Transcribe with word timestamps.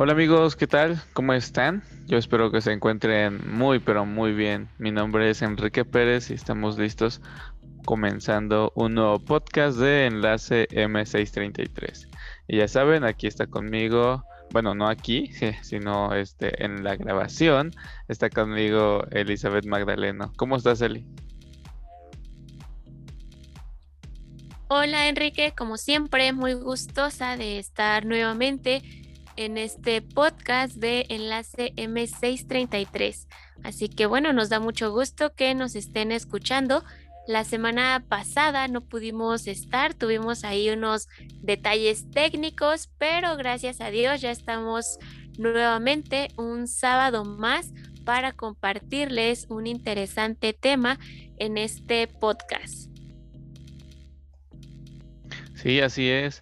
Hola 0.00 0.12
amigos, 0.12 0.54
¿qué 0.54 0.68
tal? 0.68 1.02
¿Cómo 1.12 1.32
están? 1.32 1.82
Yo 2.06 2.18
espero 2.18 2.52
que 2.52 2.60
se 2.60 2.70
encuentren 2.70 3.40
muy 3.50 3.80
pero 3.80 4.06
muy 4.06 4.32
bien. 4.32 4.68
Mi 4.78 4.92
nombre 4.92 5.28
es 5.28 5.42
Enrique 5.42 5.84
Pérez 5.84 6.30
y 6.30 6.34
estamos 6.34 6.78
listos 6.78 7.20
comenzando 7.84 8.70
un 8.76 8.94
nuevo 8.94 9.18
podcast 9.18 9.76
de 9.76 10.06
Enlace 10.06 10.68
M633. 10.68 12.08
Y 12.46 12.58
ya 12.58 12.68
saben, 12.68 13.02
aquí 13.02 13.26
está 13.26 13.48
conmigo, 13.48 14.22
bueno, 14.52 14.72
no 14.72 14.86
aquí, 14.86 15.32
sino 15.62 16.14
este 16.14 16.64
en 16.64 16.84
la 16.84 16.94
grabación, 16.94 17.72
está 18.06 18.30
conmigo 18.30 19.02
Elizabeth 19.10 19.66
Magdaleno. 19.66 20.32
¿Cómo 20.36 20.54
estás, 20.54 20.80
Eli? 20.80 21.04
Hola 24.68 25.08
Enrique, 25.08 25.54
como 25.58 25.76
siempre, 25.76 26.32
muy 26.32 26.52
gustosa 26.52 27.36
de 27.36 27.58
estar 27.58 28.06
nuevamente 28.06 29.07
en 29.38 29.56
este 29.56 30.02
podcast 30.02 30.74
de 30.74 31.06
Enlace 31.08 31.72
M633. 31.76 33.28
Así 33.62 33.88
que 33.88 34.06
bueno, 34.06 34.32
nos 34.32 34.48
da 34.48 34.58
mucho 34.58 34.90
gusto 34.90 35.32
que 35.34 35.54
nos 35.54 35.76
estén 35.76 36.10
escuchando. 36.10 36.84
La 37.28 37.44
semana 37.44 38.04
pasada 38.08 38.66
no 38.66 38.80
pudimos 38.80 39.46
estar, 39.46 39.94
tuvimos 39.94 40.42
ahí 40.42 40.70
unos 40.70 41.08
detalles 41.40 42.10
técnicos, 42.10 42.90
pero 42.98 43.36
gracias 43.36 43.80
a 43.80 43.90
Dios 43.90 44.20
ya 44.20 44.32
estamos 44.32 44.98
nuevamente 45.38 46.28
un 46.36 46.66
sábado 46.66 47.24
más 47.24 47.72
para 48.04 48.32
compartirles 48.32 49.46
un 49.50 49.68
interesante 49.68 50.52
tema 50.52 50.98
en 51.38 51.58
este 51.58 52.08
podcast. 52.08 52.90
Sí, 55.54 55.80
así 55.80 56.08
es. 56.08 56.40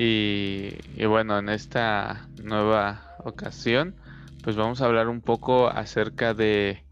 Y, 0.00 0.76
bueno, 1.06 1.40
en 1.40 1.48
esta 1.48 2.28
nueva 2.44 3.16
ocasión, 3.24 3.96
pues 4.44 4.54
vamos 4.54 4.80
a 4.80 4.84
hablar 4.84 5.08
un 5.08 5.20
poco 5.20 5.66
acerca 5.66 6.34
de, 6.34 6.84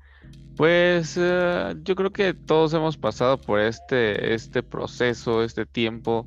pues 0.57 1.17
eh, 1.17 1.77
yo 1.85 1.95
creo 1.95 2.11
que 2.11 2.35
todos 2.35 2.75
hemos 2.75 2.97
pasado 2.97 3.41
por 3.41 3.61
este, 3.61 4.35
este 4.35 4.65
proceso, 4.65 5.45
este 5.45 5.67
tiempo, 5.67 6.27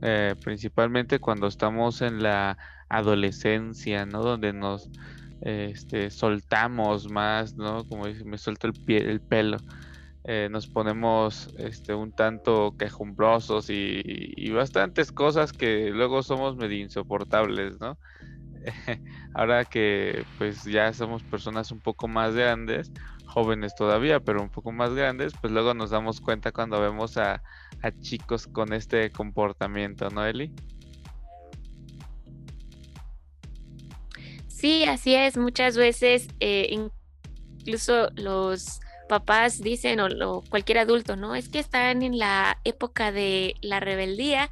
eh, 0.00 0.34
principalmente 0.42 1.18
cuando 1.18 1.46
estamos 1.46 2.00
en 2.00 2.22
la 2.22 2.56
adolescencia, 2.88 4.06
¿no? 4.06 4.22
Donde 4.22 4.54
nos 4.54 4.88
este, 5.42 6.08
soltamos 6.08 7.10
más, 7.10 7.54
¿no? 7.54 7.86
Como 7.86 8.06
dice, 8.06 8.24
me 8.24 8.38
suelto 8.38 8.66
el, 8.66 8.72
pie, 8.72 9.10
el 9.10 9.20
pelo. 9.20 9.58
Eh, 10.26 10.48
nos 10.50 10.66
ponemos 10.66 11.50
este, 11.58 11.94
un 11.94 12.10
tanto 12.10 12.74
quejumbrosos 12.78 13.68
y, 13.68 14.50
bastantes 14.52 15.12
cosas 15.12 15.52
que 15.52 15.90
luego 15.90 16.22
somos 16.22 16.56
medio 16.56 16.78
insoportables, 16.78 17.78
¿no? 17.78 17.98
Ahora 19.34 19.66
que 19.66 20.24
pues 20.38 20.64
ya 20.64 20.94
somos 20.94 21.22
personas 21.24 21.70
un 21.72 21.80
poco 21.80 22.08
más 22.08 22.34
grandes, 22.34 22.90
jóvenes 23.26 23.74
todavía, 23.74 24.18
pero 24.20 24.40
un 24.40 24.48
poco 24.48 24.72
más 24.72 24.94
grandes, 24.94 25.34
pues 25.38 25.52
luego 25.52 25.74
nos 25.74 25.90
damos 25.90 26.22
cuenta 26.22 26.52
cuando 26.52 26.80
vemos 26.80 27.18
a, 27.18 27.42
chicos 28.00 28.46
con 28.46 28.72
este 28.72 29.10
comportamiento, 29.10 30.08
¿no, 30.08 30.24
Eli? 30.24 30.54
Sí, 34.48 34.84
así 34.84 35.14
es. 35.14 35.36
Muchas 35.36 35.76
veces 35.76 36.28
eh, 36.40 36.88
incluso 37.60 38.08
los 38.14 38.80
papás 39.08 39.60
dicen 39.60 40.00
o, 40.00 40.42
cualquier 40.48 40.78
adulto, 40.78 41.16
¿no? 41.16 41.34
Es 41.34 41.48
que 41.48 41.58
están 41.58 42.02
en 42.02 42.18
la 42.18 42.58
época 42.64 43.12
de 43.12 43.54
la 43.60 43.80
rebeldía 43.80 44.50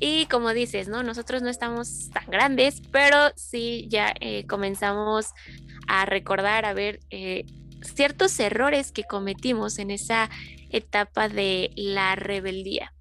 y 0.00 0.26
como 0.26 0.52
dices, 0.52 0.88
¿no? 0.88 1.02
Nosotros 1.02 1.42
no 1.42 1.48
estamos 1.48 2.10
tan 2.10 2.26
grandes, 2.26 2.82
pero 2.90 3.32
sí 3.36 3.86
ya 3.88 4.14
eh, 4.20 4.46
comenzamos 4.46 5.32
a 5.86 6.04
recordar, 6.06 6.64
a 6.64 6.74
ver 6.74 7.00
eh, 7.10 7.44
ciertos 7.82 8.38
errores 8.40 8.92
que 8.92 9.04
cometimos 9.04 9.78
en 9.78 9.90
esa 9.90 10.30
etapa 10.70 11.28
de 11.28 11.70
la 11.76 12.16
rebeldía. 12.16 12.92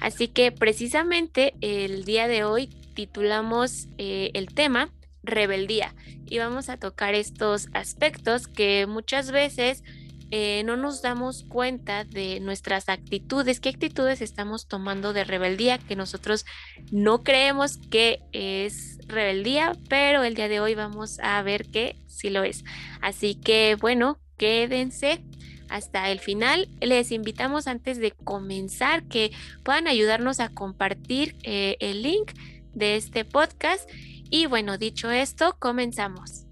Así 0.00 0.28
que 0.28 0.52
precisamente 0.52 1.54
el 1.60 2.04
día 2.04 2.28
de 2.28 2.44
hoy 2.44 2.68
titulamos 2.94 3.88
eh, 3.98 4.30
el 4.34 4.54
tema 4.54 4.90
rebeldía 5.22 5.94
y 6.26 6.38
vamos 6.38 6.68
a 6.68 6.76
tocar 6.76 7.14
estos 7.14 7.68
aspectos 7.72 8.48
que 8.48 8.86
muchas 8.86 9.30
veces 9.30 9.82
eh, 10.30 10.62
no 10.64 10.76
nos 10.76 11.02
damos 11.02 11.44
cuenta 11.44 12.04
de 12.04 12.40
nuestras 12.40 12.88
actitudes, 12.88 13.60
qué 13.60 13.68
actitudes 13.68 14.20
estamos 14.20 14.66
tomando 14.66 15.12
de 15.12 15.24
rebeldía, 15.24 15.78
que 15.78 15.96
nosotros 15.96 16.44
no 16.90 17.22
creemos 17.22 17.78
que 17.90 18.20
es 18.32 18.98
rebeldía, 19.06 19.72
pero 19.88 20.24
el 20.24 20.34
día 20.34 20.48
de 20.48 20.60
hoy 20.60 20.74
vamos 20.74 21.18
a 21.20 21.40
ver 21.42 21.66
que 21.66 21.96
sí 22.06 22.30
lo 22.30 22.42
es. 22.42 22.64
Así 23.00 23.34
que 23.34 23.76
bueno, 23.80 24.18
quédense 24.36 25.22
hasta 25.68 26.10
el 26.10 26.20
final. 26.20 26.68
Les 26.80 27.12
invitamos 27.12 27.66
antes 27.66 27.98
de 27.98 28.12
comenzar 28.12 29.04
que 29.04 29.32
puedan 29.62 29.88
ayudarnos 29.88 30.40
a 30.40 30.48
compartir 30.48 31.36
eh, 31.42 31.76
el 31.80 32.02
link 32.02 32.32
de 32.74 32.96
este 32.96 33.24
podcast. 33.24 33.88
Y 34.30 34.46
bueno, 34.46 34.76
dicho 34.78 35.10
esto, 35.10 35.56
comenzamos. 35.58 36.45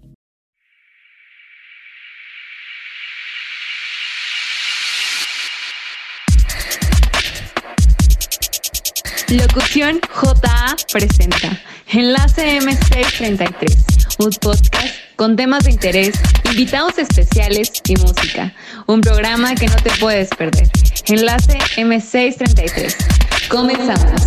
Locución 9.29 9.99
JA 10.13 10.75
presenta 10.91 11.59
Enlace 11.87 12.59
M633, 12.59 14.23
un 14.23 14.29
podcast 14.39 14.95
con 15.15 15.35
temas 15.35 15.63
de 15.63 15.71
interés, 15.71 16.13
invitados 16.51 16.99
especiales 16.99 17.71
y 17.87 17.95
música. 17.95 18.53
Un 18.85 19.01
programa 19.01 19.55
que 19.55 19.65
no 19.65 19.75
te 19.77 19.89
puedes 19.99 20.29
perder. 20.29 20.69
Enlace 21.07 21.57
M633. 21.75 23.47
Comenzamos. 23.49 24.21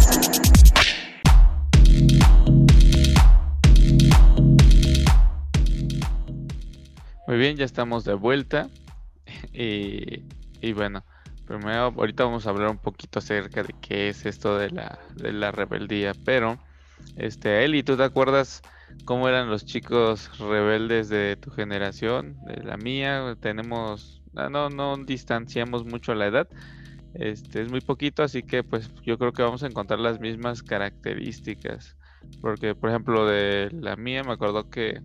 Muy 7.29 7.37
bien, 7.37 7.57
ya 7.57 7.65
estamos 7.65 8.05
de 8.05 8.15
vuelta. 8.15 8.69
Y, 9.53 10.23
y 10.61 10.73
bueno, 10.73 11.05
Primero, 11.49 11.95
ahorita 11.97 12.25
vamos 12.25 12.47
a 12.47 12.51
hablar 12.51 12.69
un 12.69 12.77
poquito 12.77 13.21
acerca 13.21 13.63
de 13.63 13.75
qué 13.81 14.11
es 14.11 14.27
esto 14.27 14.59
de 14.59 14.69
la, 14.71 14.99
de 15.17 15.33
la 15.33 15.51
rebeldía, 15.51 16.13
pero, 16.27 16.59
este, 17.17 17.65
Eli, 17.65 17.83
¿tú 17.83 17.97
te 17.97 18.03
acuerdas 18.03 18.61
cómo 19.07 19.31
eran 19.31 19.49
los 19.49 19.65
chicos 19.65 20.31
rebeldes 20.39 21.09
de 21.09 21.37
tu 21.37 21.51
generación, 21.51 22.37
de 22.45 22.63
la 22.65 22.77
mía? 22.77 23.35
Tenemos, 23.41 24.21
ah, 24.37 24.51
no, 24.51 24.69
no 24.69 24.99
distanciamos 24.99 25.87
mucho 25.87 26.15
la 26.15 26.27
edad, 26.27 26.49
este, 27.15 27.63
es 27.63 27.71
muy 27.71 27.81
poquito, 27.81 28.23
así 28.23 28.43
que 28.43 28.63
pues 28.63 28.91
yo 29.03 29.17
creo 29.17 29.33
que 29.33 29.43
vamos 29.43 29.63
a 29.63 29.69
encontrar 29.69 30.01
las 30.01 30.21
mismas 30.21 30.63
características, 30.63 31.97
porque 32.43 32.75
por 32.75 32.91
ejemplo 32.91 33.27
de 33.27 33.71
la 33.73 33.97
mía 33.97 34.23
me 34.23 34.33
acuerdo 34.33 34.69
que 34.69 35.01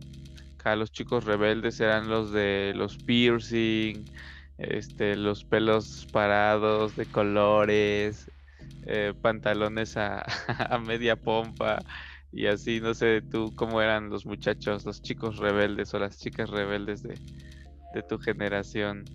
acá 0.55 0.75
los 0.75 0.91
chicos 0.91 1.23
rebeldes 1.23 1.79
eran 1.79 2.09
los 2.09 2.33
de 2.33 2.73
los 2.75 2.97
piercing, 2.97 4.03
este, 4.57 5.15
los 5.15 5.43
pelos 5.43 6.07
parados 6.11 6.95
de 6.95 7.05
colores, 7.05 8.29
eh, 8.85 9.13
pantalones 9.21 9.95
a, 9.97 10.25
media 10.85 11.15
pompa 11.15 11.79
y 12.31 12.47
así, 12.47 12.81
no 12.81 12.93
sé 12.93 13.21
tú 13.21 13.53
cómo 13.55 13.81
eran 13.81 14.09
los 14.09 14.25
muchachos, 14.25 14.85
los 14.85 15.01
chicos 15.01 15.37
rebeldes 15.37 15.93
o 15.93 15.99
las 15.99 16.17
chicas 16.17 16.49
rebeldes 16.49 17.03
de, 17.03 17.17
tu 18.09 18.17
generación. 18.17 19.05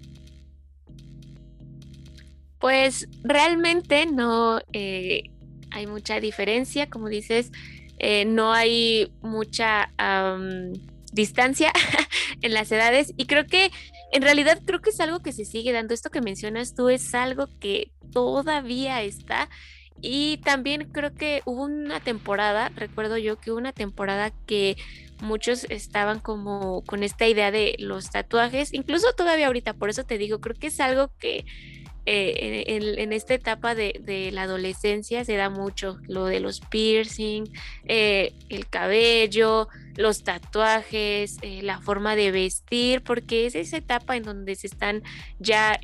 Pues 2.61 3.09
realmente 3.25 4.07
no 4.07 4.61
eh, 4.73 5.25
hay 5.73 5.87
mucha 5.89 6.21
diferencia, 6.21 6.89
como 6.89 7.09
dices, 7.09 7.51
eh, 7.99 8.25
no 8.25 8.53
hay 8.53 9.13
mucha 9.21 9.91
distancia 11.13 11.73
en 12.41 12.55
las 12.55 12.71
edades 12.71 13.13
y 13.17 13.27
creo 13.27 13.47
que 13.47 13.73
en 14.13 14.23
realidad 14.23 14.61
creo 14.65 14.81
que 14.81 14.91
es 14.91 15.01
algo 15.01 15.21
que 15.21 15.33
se 15.33 15.45
sigue 15.45 15.73
dando. 15.73 15.95
Esto 15.95 16.11
que 16.11 16.21
mencionas 16.21 16.75
tú 16.75 16.89
es 16.89 17.15
algo 17.15 17.49
que 17.61 17.93
todavía 18.13 19.03
está. 19.03 19.49
Y 20.01 20.39
también 20.45 20.91
creo 20.93 21.13
que 21.15 21.43
hubo 21.45 21.65
una 21.65 22.01
temporada, 22.01 22.71
recuerdo 22.77 23.19
yo 23.19 23.37
que 23.37 23.51
hubo 23.51 23.59
una 23.59 23.73
temporada 23.73 24.31
que 24.47 24.77
muchos 25.21 25.65
estaban 25.71 26.21
como 26.21 26.83
con 26.85 27.03
esta 27.03 27.27
idea 27.27 27.51
de 27.51 27.75
los 27.81 28.11
tatuajes, 28.11 28.73
incluso 28.73 29.13
todavía 29.17 29.49
ahorita, 29.49 29.75
por 29.75 29.91
eso 29.91 30.05
te 30.05 30.17
digo, 30.17 30.41
creo 30.41 30.55
que 30.55 30.69
es 30.69 30.79
algo 30.79 31.11
que 31.19 31.45
eh, 32.11 32.65
en, 32.69 33.13
esta 33.13 33.35
etapa 33.35 33.75
de, 33.75 34.31
la 34.33 34.45
adolescencia 34.45 35.27
se 35.27 35.37
da 35.37 35.51
mucho, 35.51 35.99
lo 36.09 36.25
de 36.25 36.41
los 36.41 36.61
piercing, 36.61 37.45
eh, 37.85 38.33
el 38.49 38.67
cabello, 38.67 39.69
los 39.95 40.25
tatuajes, 40.25 41.37
eh, 41.43 41.61
la 41.63 41.83
forma 41.83 42.17
de 42.17 42.31
vestir, 42.31 43.03
porque 43.03 43.45
es 43.45 43.55
esa 43.55 43.77
etapa 43.77 44.17
en 44.17 44.23
donde 44.23 44.55
se 44.55 44.69
están 44.69 45.03
ya 45.39 45.79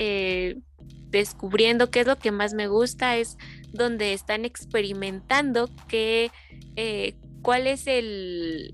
descubriendo 1.11 1.91
qué 1.91 2.01
es 2.01 2.07
lo 2.07 2.17
que 2.17 2.33
más 2.33 2.55
me 2.55 2.69
gusta, 2.69 3.19
es 3.19 3.37
donde 3.75 4.15
están 4.15 4.47
experimentando 4.47 5.69
qué, 5.89 6.31
cuál 7.43 7.67
es 7.67 7.87
el, 7.87 8.73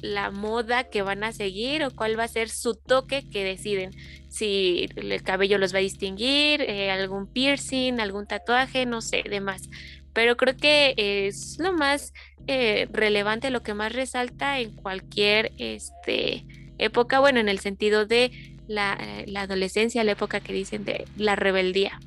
la 0.00 0.30
moda 0.30 0.84
que 0.84 1.02
van 1.02 1.24
a 1.24 1.32
seguir 1.32 1.84
o 1.84 1.90
cuál 1.90 2.18
va 2.18 2.24
a 2.24 2.28
ser 2.28 2.48
su 2.48 2.74
toque 2.74 3.28
que 3.28 3.44
deciden. 3.44 3.90
Si 4.38 4.88
el 4.94 5.20
cabello 5.24 5.58
los 5.58 5.74
va 5.74 5.78
a 5.78 5.80
distinguir, 5.80 6.60
eh, 6.60 6.92
algún 6.92 7.26
piercing, 7.26 7.98
algún 7.98 8.24
tatuaje, 8.24 8.86
no 8.86 9.00
sé, 9.00 9.24
demás. 9.28 9.68
Pero 10.12 10.36
creo 10.36 10.56
que 10.56 10.94
es 10.96 11.56
lo 11.58 11.72
más 11.72 12.12
eh, 12.46 12.86
relevante, 12.92 13.50
lo 13.50 13.64
que 13.64 13.74
más 13.74 13.92
resalta 13.92 14.60
en 14.60 14.76
cualquier 14.76 15.50
este, 15.58 16.46
época, 16.78 17.18
bueno, 17.18 17.40
en 17.40 17.48
el 17.48 17.58
sentido 17.58 18.06
de 18.06 18.30
la, 18.68 18.96
eh, 19.00 19.24
la 19.26 19.40
adolescencia, 19.40 20.04
la 20.04 20.12
época 20.12 20.38
que 20.38 20.52
dicen 20.52 20.84
de 20.84 21.04
la 21.16 21.34
rebeldía. 21.34 21.98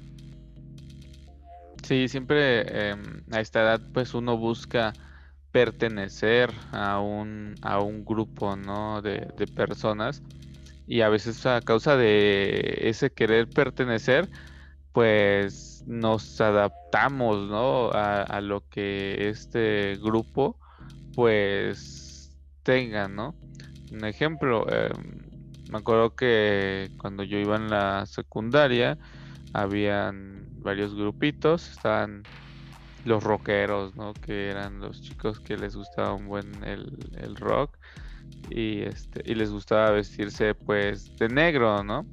Sí, 1.83 2.07
siempre 2.07 2.91
em, 2.91 3.23
a 3.29 3.41
esta 3.41 3.61
edad 3.61 3.81
pues 3.93 4.13
uno 4.13 4.37
busca 4.37 4.93
pertenecer 5.51 6.49
a 6.71 7.01
un, 7.01 7.55
a 7.61 7.81
un 7.81 8.05
grupo, 8.05 8.55
¿no? 8.55 9.01
De, 9.01 9.27
de 9.37 9.47
personas 9.47 10.23
y 10.91 11.01
a 11.01 11.09
veces 11.09 11.45
a 11.45 11.61
causa 11.61 11.95
de 11.95 12.79
ese 12.81 13.11
querer 13.11 13.47
pertenecer, 13.47 14.29
pues 14.91 15.85
nos 15.87 16.41
adaptamos, 16.41 17.47
¿no? 17.47 17.91
A, 17.91 18.23
a 18.23 18.41
lo 18.41 18.67
que 18.67 19.29
este 19.29 19.97
grupo 20.01 20.57
pues 21.15 22.35
tenga, 22.63 23.07
¿no? 23.07 23.35
Un 23.89 24.03
ejemplo, 24.03 24.67
em, 24.69 25.21
me 25.71 25.77
acuerdo 25.77 26.13
que 26.13 26.89
cuando 26.97 27.23
yo 27.23 27.37
iba 27.37 27.55
en 27.55 27.69
la 27.69 28.05
secundaria, 28.05 28.97
habían 29.53 30.45
varios 30.57 30.93
grupitos, 30.93 31.71
estaban 31.71 32.23
los 33.05 33.23
rockeros, 33.23 33.95
¿no? 33.95 34.13
Que 34.13 34.49
eran 34.49 34.81
los 34.81 35.01
chicos 35.01 35.39
que 35.39 35.55
les 35.55 35.73
gustaba 35.73 36.13
un 36.13 36.27
buen 36.27 36.51
el, 36.65 37.35
rock 37.37 37.77
y 38.49 38.81
este 38.81 39.21
y 39.25 39.35
les 39.35 39.51
gustaba 39.51 39.91
vestirse 39.91 40.55
pues 40.55 41.15
de 41.17 41.29
negro, 41.29 41.83
¿no? 41.83 42.05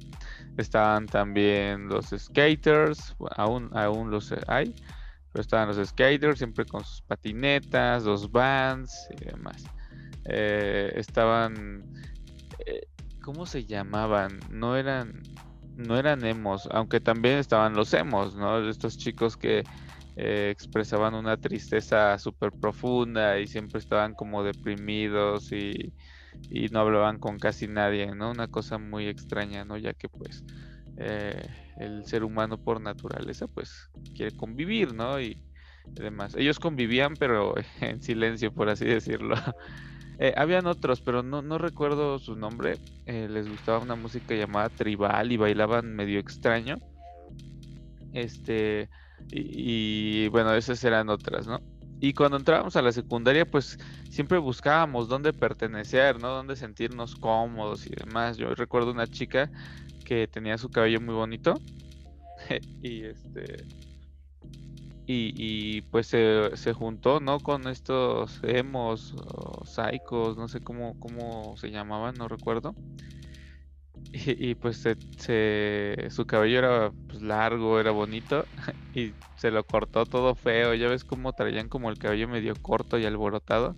Estaban 0.57 1.05
también 1.05 1.87
los 1.87 2.07
skaters, 2.07 3.15
aún 3.37 3.69
aún 3.73 4.11
los 4.11 4.33
hay, 4.47 4.75
pero 5.31 5.41
estaban 5.41 5.69
los 5.69 5.87
skaters 5.87 6.37
siempre 6.37 6.65
con 6.65 6.83
sus 6.83 7.01
patinetas, 7.01 8.03
los 8.03 8.31
bands 8.31 9.07
y 9.11 9.25
demás. 9.25 9.63
Eh, 10.25 10.91
estaban 10.95 11.83
eh, 12.65 12.87
¿cómo 13.23 13.45
se 13.45 13.65
llamaban? 13.65 14.39
No 14.49 14.75
eran 14.75 15.21
no 15.75 15.97
eran 15.97 16.25
emos, 16.25 16.67
aunque 16.71 16.99
también 16.99 17.37
estaban 17.37 17.73
los 17.73 17.93
emos, 17.93 18.35
¿no? 18.35 18.67
Estos 18.69 18.97
chicos 18.97 19.37
que 19.37 19.63
eh, 20.17 20.49
expresaban 20.51 21.13
una 21.13 21.37
tristeza 21.37 22.17
súper 22.19 22.51
profunda 22.51 23.39
y 23.39 23.47
siempre 23.47 23.79
estaban 23.79 24.13
como 24.13 24.43
deprimidos 24.43 25.53
y, 25.53 25.93
no 26.71 26.79
hablaban 26.79 27.19
con 27.19 27.37
casi 27.37 27.67
nadie, 27.67 28.13
¿no? 28.15 28.31
Una 28.31 28.47
cosa 28.47 28.77
muy 28.77 29.07
extraña, 29.07 29.65
¿no? 29.65 29.77
Ya 29.77 29.93
que 29.93 30.09
pues 30.09 30.43
eh, 30.97 31.47
el 31.77 32.05
ser 32.05 32.23
humano 32.23 32.57
por 32.57 32.81
naturaleza 32.81 33.47
pues 33.47 33.89
quiere 34.15 34.35
convivir, 34.35 34.93
¿no? 34.93 35.19
Y 35.19 35.41
demás. 35.85 36.35
Ellos 36.35 36.59
convivían 36.59 37.13
pero 37.17 37.55
en 37.81 38.01
silencio, 38.01 38.51
por 38.53 38.69
así 38.69 38.85
decirlo. 38.85 39.35
Eh, 40.21 40.33
habían 40.35 40.67
otros, 40.67 40.99
pero 40.99 41.23
no, 41.23 41.41
no 41.41 41.57
recuerdo 41.57 42.19
su 42.19 42.35
nombre. 42.35 42.75
Eh, 43.05 43.29
les 43.29 43.47
gustaba 43.47 43.79
una 43.79 43.95
música 43.95 44.35
llamada 44.35 44.67
tribal 44.67 45.31
y 45.31 45.37
bailaban 45.37 45.95
medio 45.95 46.19
extraño. 46.19 46.75
Este, 48.11 48.89
y, 49.31 50.27
bueno, 50.27 50.53
esas 50.55 50.83
eran 50.83 51.07
otras, 51.07 51.47
¿no? 51.47 51.61
Y 51.99 52.13
cuando 52.13 52.37
entrábamos 52.37 52.75
a 52.75 52.81
la 52.81 52.91
secundaria, 52.91 53.49
pues 53.49 53.77
siempre 54.09 54.37
buscábamos 54.37 55.09
dónde 55.09 55.33
pertenecer, 55.33 56.19
¿no? 56.21 56.29
Dónde 56.29 56.55
sentirnos 56.55 57.15
cómodos 57.15 57.85
y 57.85 57.89
demás. 57.89 58.37
Yo 58.37 58.53
recuerdo 58.55 58.91
una 58.91 59.07
chica 59.07 59.51
que 60.05 60.27
tenía 60.27 60.57
su 60.57 60.69
cabello 60.69 61.01
muy 61.01 61.13
bonito 61.13 61.55
y 62.81 63.03
este 63.03 63.65
y, 65.11 65.81
pues 65.81 66.05
se, 66.05 66.73
juntó, 66.73 67.19
¿no? 67.19 67.39
Con 67.39 67.67
estos 67.67 68.39
emos 68.43 69.15
o 69.17 69.65
psychos, 69.65 70.37
no 70.37 70.47
sé 70.47 70.61
cómo, 70.61 70.99
cómo 70.99 71.57
se 71.57 71.71
llamaban, 71.71 72.13
no 72.13 72.27
recuerdo. 72.27 72.75
Y, 74.11 74.55
pues 74.55 74.77
se, 75.17 76.07
su 76.09 76.25
cabello 76.25 76.59
era 76.59 76.91
pues, 77.07 77.21
largo, 77.21 77.79
era 77.79 77.91
bonito 77.91 78.47
y 78.93 79.13
se 79.37 79.51
lo 79.51 79.63
cortó 79.65 80.05
todo 80.05 80.35
feo. 80.35 80.73
Ya 80.73 80.87
ves 80.87 81.03
cómo 81.03 81.33
traían 81.33 81.69
como 81.69 81.89
el 81.89 81.97
cabello 81.99 82.27
medio 82.27 82.53
corto 82.61 82.97
y 82.97 83.05
alborotado. 83.05 83.75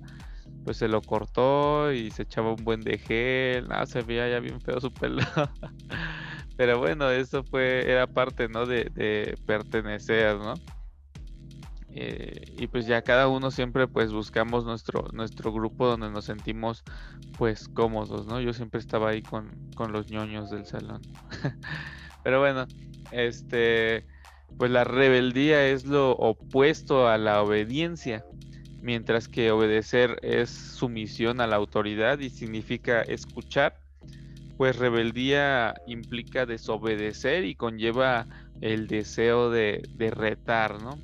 Pues 0.63 0.77
se 0.77 0.88
lo 0.88 1.01
cortó 1.01 1.91
y 1.91 2.12
se 2.12 2.23
echaba 2.23 2.53
un 2.53 2.63
buen 2.63 2.81
de 2.81 2.97
gel. 2.97 3.68
No, 3.68 3.85
se 3.85 4.03
veía 4.03 4.29
ya 4.29 4.39
bien 4.39 4.62
feo 4.62 4.79
su 4.79 4.91
pelo. 4.91 5.21
Pero 6.57 6.79
bueno, 6.79 7.09
eso 7.09 7.44
fue, 7.44 7.89
era 7.91 8.07
parte, 8.07 8.47
¿no? 8.47 8.65
De, 8.65 8.85
de 8.94 9.38
pertenecer, 9.45 10.38
¿no? 10.38 10.53
Eh, 11.94 12.54
y 12.58 12.68
pues 12.68 12.86
ya 12.86 13.02
cada 13.02 13.28
uno 13.28 13.52
siempre 13.52 13.88
pues 13.88 14.14
buscamos 14.14 14.64
nuestro, 14.64 15.10
nuestro 15.12 15.52
grupo 15.52 15.88
donde 15.88 16.10
nos 16.10 16.26
sentimos 16.26 16.84
pues 17.38 17.68
cómodos, 17.68 18.28
¿no? 18.28 18.40
Yo 18.40 18.54
siempre 18.54 18.80
estaba 18.80 19.10
ahí 19.10 19.22
con, 19.22 19.52
los 19.92 20.10
ñoños 20.10 20.50
del 20.52 20.66
salón. 20.66 21.02
Pero 22.24 22.40
bueno, 22.40 22.66
este, 23.12 24.06
pues 24.58 24.72
la 24.72 24.84
rebeldía 24.84 25.68
es 25.68 25.86
lo 25.86 26.12
opuesto 26.12 27.08
a 27.08 27.18
la 27.18 27.42
obediencia, 27.42 28.24
mientras 28.82 29.28
que 29.28 29.52
obedecer 29.52 30.20
es 30.22 30.50
sumisión 30.50 31.42
a 31.42 31.48
la 31.48 31.58
autoridad 31.58 32.20
y 32.20 32.30
significa 32.30 33.02
escuchar, 33.02 33.82
pues 34.56 34.78
rebeldía 34.78 35.74
implica 35.88 36.46
desobedecer 36.46 37.44
y 37.44 37.56
conlleva 37.56 38.28
el 38.62 38.88
deseo 38.88 39.50
de, 39.50 39.82
de 39.96 40.12
retar, 40.12 40.82
¿no? 40.82 41.00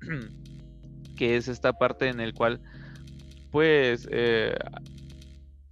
que 1.16 1.36
es 1.36 1.48
esta 1.48 1.72
parte 1.72 2.08
en 2.08 2.20
el 2.20 2.34
cual 2.34 2.60
pues 3.50 4.08
eh, 4.10 4.56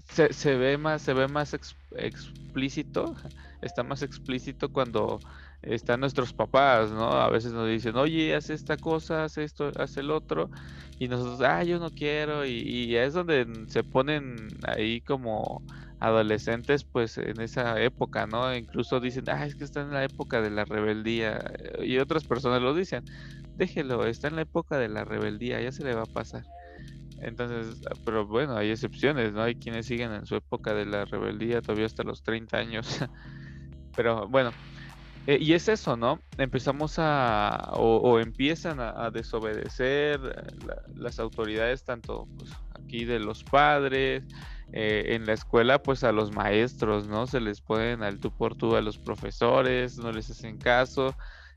se, 0.08 0.56
ve 0.56 0.78
más 0.78 1.02
se 1.02 1.12
ve 1.12 1.28
más 1.28 1.54
explícito 1.54 3.14
está 3.62 3.82
más 3.82 4.02
explícito 4.02 4.72
cuando 4.72 5.18
están 5.62 6.00
nuestros 6.00 6.32
papás 6.32 6.90
no 6.90 7.12
a 7.12 7.28
veces 7.30 7.52
nos 7.52 7.68
dicen 7.68 7.96
oye 7.96 8.34
haz 8.34 8.50
esta 8.50 8.76
cosa 8.76 9.24
haz 9.24 9.38
esto 9.38 9.70
haz 9.78 9.96
el 9.96 10.10
otro 10.10 10.50
y 10.98 11.08
nosotros 11.08 11.40
ah 11.42 11.62
yo 11.64 11.78
no 11.78 11.90
quiero 11.90 12.46
y, 12.46 12.52
y 12.52 12.96
es 12.96 13.14
donde 13.14 13.46
se 13.68 13.82
ponen 13.84 14.48
ahí 14.66 15.00
como 15.00 15.62
adolescentes 16.00 16.84
pues 16.84 17.18
en 17.18 17.40
esa 17.40 17.80
época, 17.80 18.26
¿no? 18.26 18.54
Incluso 18.54 19.00
dicen, 19.00 19.24
ah, 19.28 19.46
es 19.46 19.54
que 19.54 19.64
está 19.64 19.80
en 19.80 19.92
la 19.92 20.04
época 20.04 20.40
de 20.40 20.50
la 20.50 20.64
rebeldía 20.64 21.42
y 21.82 21.98
otras 21.98 22.24
personas 22.24 22.60
lo 22.62 22.74
dicen, 22.74 23.04
déjelo, 23.56 24.06
está 24.06 24.28
en 24.28 24.36
la 24.36 24.42
época 24.42 24.78
de 24.78 24.88
la 24.88 25.04
rebeldía, 25.04 25.60
ya 25.60 25.72
se 25.72 25.84
le 25.84 25.94
va 25.94 26.02
a 26.02 26.06
pasar. 26.06 26.44
Entonces, 27.20 27.82
ah, 27.90 27.94
pero 28.04 28.26
bueno, 28.26 28.56
hay 28.56 28.70
excepciones, 28.70 29.32
¿no? 29.32 29.42
Hay 29.42 29.54
quienes 29.54 29.86
siguen 29.86 30.12
en 30.12 30.26
su 30.26 30.36
época 30.36 30.74
de 30.74 30.84
la 30.84 31.04
rebeldía 31.04 31.62
todavía 31.62 31.86
hasta 31.86 32.02
los 32.02 32.22
30 32.22 32.56
años. 32.56 33.00
pero 33.96 34.28
bueno, 34.28 34.52
eh, 35.26 35.38
y 35.40 35.54
es 35.54 35.68
eso, 35.68 35.96
¿no? 35.96 36.20
Empezamos 36.36 36.98
a, 36.98 37.70
o, 37.74 38.20
empiezan 38.20 38.80
a, 38.80 39.10
desobedecer 39.10 40.20
eh, 40.24 40.72
las 40.94 41.18
autoridades, 41.18 41.84
tanto 41.84 42.28
pues, 42.36 42.52
aquí 42.74 43.04
de 43.04 43.18
los 43.18 43.42
padres, 43.42 44.24
eh, 44.72 45.14
en 45.14 45.24
la 45.26 45.32
escuela, 45.32 45.82
pues 45.82 46.04
a 46.04 46.12
los 46.12 46.32
maestros, 46.32 47.08
¿no? 47.08 47.26
Se 47.26 47.40
les 47.40 47.60
ponen 47.62 48.02
al 48.02 48.18
tú 48.18 48.30
por 48.30 48.56
tú 48.56 48.76
a 48.76 48.82
los 48.82 48.98
profesores, 48.98 49.96
no 49.96 50.12
les 50.12 50.30
hacen 50.30 50.58
caso 50.58 51.14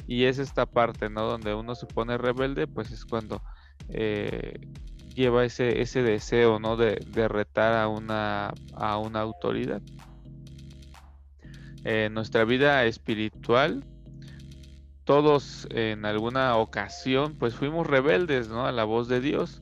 y 0.08 0.26
es 0.26 0.40
esta 0.40 0.66
parte, 0.66 1.10
¿no? 1.10 1.24
Donde 1.24 1.54
uno 1.54 1.76
se 1.76 1.86
pone 1.86 2.18
rebelde, 2.18 2.68
pues 2.68 2.92
es 2.92 3.06
cuando 3.06 3.42
eh, 3.90 4.60
lleva 5.16 5.46
ese, 5.46 5.82
ese 5.82 6.02
deseo, 6.02 6.60
¿no? 6.60 6.78
De, 6.78 6.98
retar 7.28 7.74
a 7.74 7.88
una, 7.88 8.54
a 8.74 8.98
una 8.98 9.22
autoridad. 9.22 9.82
En 11.84 12.14
nuestra 12.14 12.44
vida 12.46 12.86
espiritual, 12.86 13.86
todos 15.04 15.68
en 15.72 16.06
alguna 16.06 16.56
ocasión, 16.58 17.36
pues 17.38 17.56
fuimos 17.56 17.88
rebeldes, 17.88 18.50
¿no? 18.50 18.66
A 18.66 18.72
la 18.72 18.84
voz 18.84 19.08
de 19.08 19.22
Dios. 19.22 19.62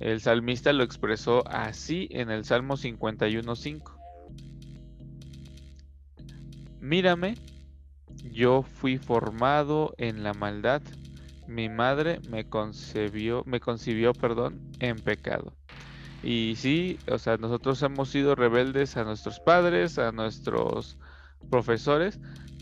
El 0.00 0.20
salmista 0.20 0.72
lo 0.72 0.82
expresó 0.82 1.46
así 1.46 2.08
en 2.10 2.30
el 2.30 2.44
Salmo 2.44 2.76
51.5. 2.76 3.98
Mírame 6.80 7.34
yo 8.24 8.62
fui 8.62 8.98
formado 8.98 9.94
en 9.98 10.22
la 10.22 10.34
maldad. 10.34 10.82
Mi 11.46 11.68
madre 11.68 12.20
me 12.28 12.48
concebió, 12.48 13.42
me 13.46 13.60
concibió, 13.60 14.12
perdón, 14.12 14.60
en 14.78 15.00
pecado. 15.00 15.52
Y 16.22 16.54
sí, 16.56 16.98
o 17.10 17.18
sea, 17.18 17.38
nosotros 17.38 17.82
hemos 17.82 18.10
sido 18.10 18.34
rebeldes 18.34 18.96
a 18.96 19.04
nuestros 19.04 19.40
padres, 19.40 19.98
a 19.98 20.12
nuestros 20.12 20.98
profesores, 21.50 22.20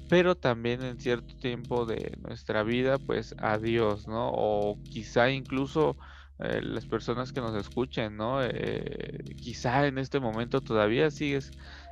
pero 0.09 0.37
también 0.37 0.83
en 0.83 1.01
cierto 1.01 1.35
tiempo 1.37 1.85
de 1.85 2.17
nuestra 2.23 2.63
vida, 2.63 2.99
pues 2.99 3.35
a 3.39 3.59
Dios, 3.59 4.07
¿no? 4.07 4.31
O 4.33 4.79
quizá 4.85 5.31
incluso 5.31 5.97
eh, 6.39 6.61
las 6.63 6.87
personas 6.87 7.33
que 7.33 7.41
nos 7.41 7.55
escuchen, 7.57 8.17
¿no? 8.17 8.43
Eh, 8.43 9.25
quizá 9.37 9.87
en 9.87 9.99
este 9.99 10.21
momento 10.21 10.61
todavía 10.61 11.11
sigues 11.11 11.51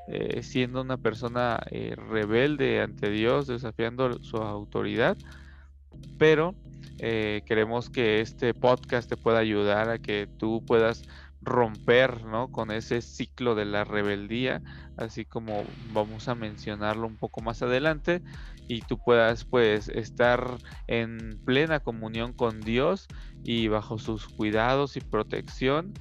eh, 0.08 0.42
siendo 0.42 0.82
una 0.82 0.96
persona 0.96 1.58
rebelde 2.10 2.80
ante 2.80 3.10
Dios, 3.10 3.46
desafiando 3.46 4.22
su 4.22 4.36
autoridad, 4.38 5.16
pero 6.18 6.54
queremos 6.98 7.90
que 7.90 8.20
este 8.20 8.54
podcast 8.54 9.08
te 9.08 9.18
pueda 9.18 9.38
ayudar 9.38 9.90
a 9.90 9.98
que 9.98 10.26
tú 10.38 10.64
puedas 10.66 11.02
romper 11.46 12.24
¿no? 12.24 12.50
con 12.50 12.70
ese 12.70 13.00
ciclo 13.00 13.54
de 13.54 13.64
la 13.64 13.84
rebeldía, 13.84 14.60
así 14.96 15.24
como 15.24 15.64
vamos 15.92 16.28
a 16.28 16.34
mencionarlo 16.34 17.06
un 17.06 17.16
poco 17.16 17.40
más 17.40 17.62
adelante, 17.62 18.20
y 18.68 18.80
tú 18.82 18.98
puedas 18.98 19.44
pues 19.44 19.88
estar 19.88 20.58
en 20.88 21.40
plena 21.44 21.80
comunión 21.80 22.32
con 22.32 22.60
Dios 22.60 23.06
y 23.44 23.68
bajo 23.68 23.98
sus 23.98 24.26
cuidados 24.26 24.96
y 24.96 25.00
protección 25.00 25.94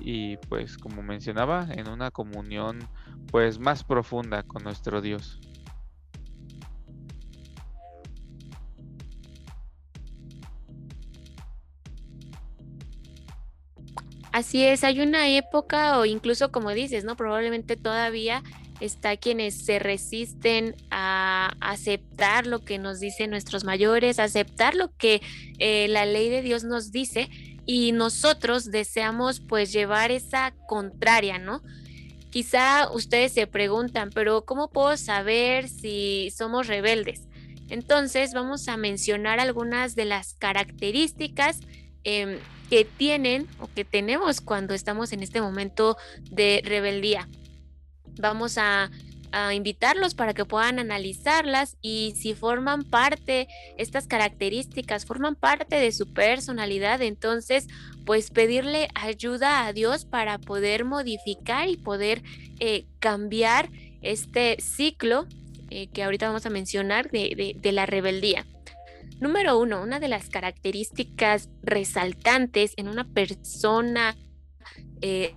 y 0.00 0.36
pues 0.48 0.78
como 0.78 1.02
mencionaba 1.02 1.68
en 1.70 1.88
una 1.88 2.10
comunión 2.10 2.80
pues 3.30 3.58
más 3.58 3.84
profunda 3.84 4.42
con 4.42 4.64
nuestro 4.64 5.00
Dios. 5.00 5.38
Así 14.32 14.62
es, 14.62 14.84
hay 14.84 15.00
una 15.00 15.28
época 15.28 15.98
o 15.98 16.04
incluso 16.04 16.52
como 16.52 16.70
dices, 16.70 17.04
¿no? 17.04 17.16
Probablemente 17.16 17.76
todavía 17.76 18.42
está 18.80 19.16
quienes 19.16 19.64
se 19.64 19.78
resisten 19.78 20.76
a 20.90 21.54
aceptar 21.60 22.46
lo 22.46 22.64
que 22.64 22.78
nos 22.78 23.00
dicen 23.00 23.30
nuestros 23.30 23.64
mayores, 23.64 24.18
aceptar 24.18 24.74
lo 24.74 24.94
que 24.96 25.20
eh, 25.58 25.88
la 25.88 26.06
ley 26.06 26.28
de 26.28 26.42
Dios 26.42 26.62
nos 26.62 26.92
dice 26.92 27.28
y 27.66 27.92
nosotros 27.92 28.70
deseamos 28.70 29.40
pues 29.40 29.72
llevar 29.72 30.10
esa 30.10 30.54
contraria, 30.68 31.38
¿no? 31.38 31.62
Quizá 32.30 32.90
ustedes 32.92 33.32
se 33.32 33.46
preguntan, 33.46 34.10
pero 34.14 34.44
¿cómo 34.44 34.70
puedo 34.70 34.96
saber 34.96 35.68
si 35.68 36.30
somos 36.36 36.66
rebeldes? 36.66 37.22
Entonces 37.68 38.32
vamos 38.32 38.68
a 38.68 38.76
mencionar 38.76 39.40
algunas 39.40 39.94
de 39.94 40.04
las 40.04 40.34
características 40.34 41.60
em, 42.04 42.38
que 42.70 42.84
tienen 42.84 43.46
o 43.60 43.68
que 43.74 43.84
tenemos 43.84 44.40
cuando 44.40 44.74
estamos 44.74 45.12
en 45.12 45.22
este 45.22 45.40
momento 45.40 45.96
de 46.30 46.62
rebeldía 46.64 47.28
vamos 48.18 48.58
a, 48.58 48.90
invitarlos 49.52 50.14
para 50.14 50.34
que 50.34 50.44
puedan 50.44 50.78
analizarlas 50.78 51.76
y 51.82 52.14
si 52.16 52.34
forman 52.34 52.84
parte, 52.84 53.48
estas 53.76 54.06
características 54.06 55.04
forman 55.04 55.34
parte 55.34 55.76
de 55.76 55.92
su 55.92 56.12
personalidad, 56.12 57.02
entonces 57.02 57.66
pues 58.06 58.30
pedirle 58.30 58.88
ayuda 58.94 59.66
a 59.66 59.72
Dios 59.72 60.04
para 60.04 60.38
poder 60.38 60.84
modificar 60.84 61.68
y 61.68 61.76
poder 61.76 62.22
eh, 62.58 62.86
cambiar 63.00 63.70
este 64.00 64.56
ciclo 64.60 65.26
eh, 65.70 65.88
que 65.88 66.02
ahorita 66.02 66.28
vamos 66.28 66.46
a 66.46 66.50
mencionar 66.50 67.10
de, 67.10 67.58
la 67.62 67.84
rebeldía. 67.84 68.46
Número 69.20 69.58
uno, 69.58 69.82
una 69.82 70.00
de 70.00 70.08
las 70.08 70.30
características 70.30 71.50
resaltantes 71.62 72.72
en 72.76 72.88
una 72.88 73.04
persona 73.04 74.16
eh, 75.02 75.34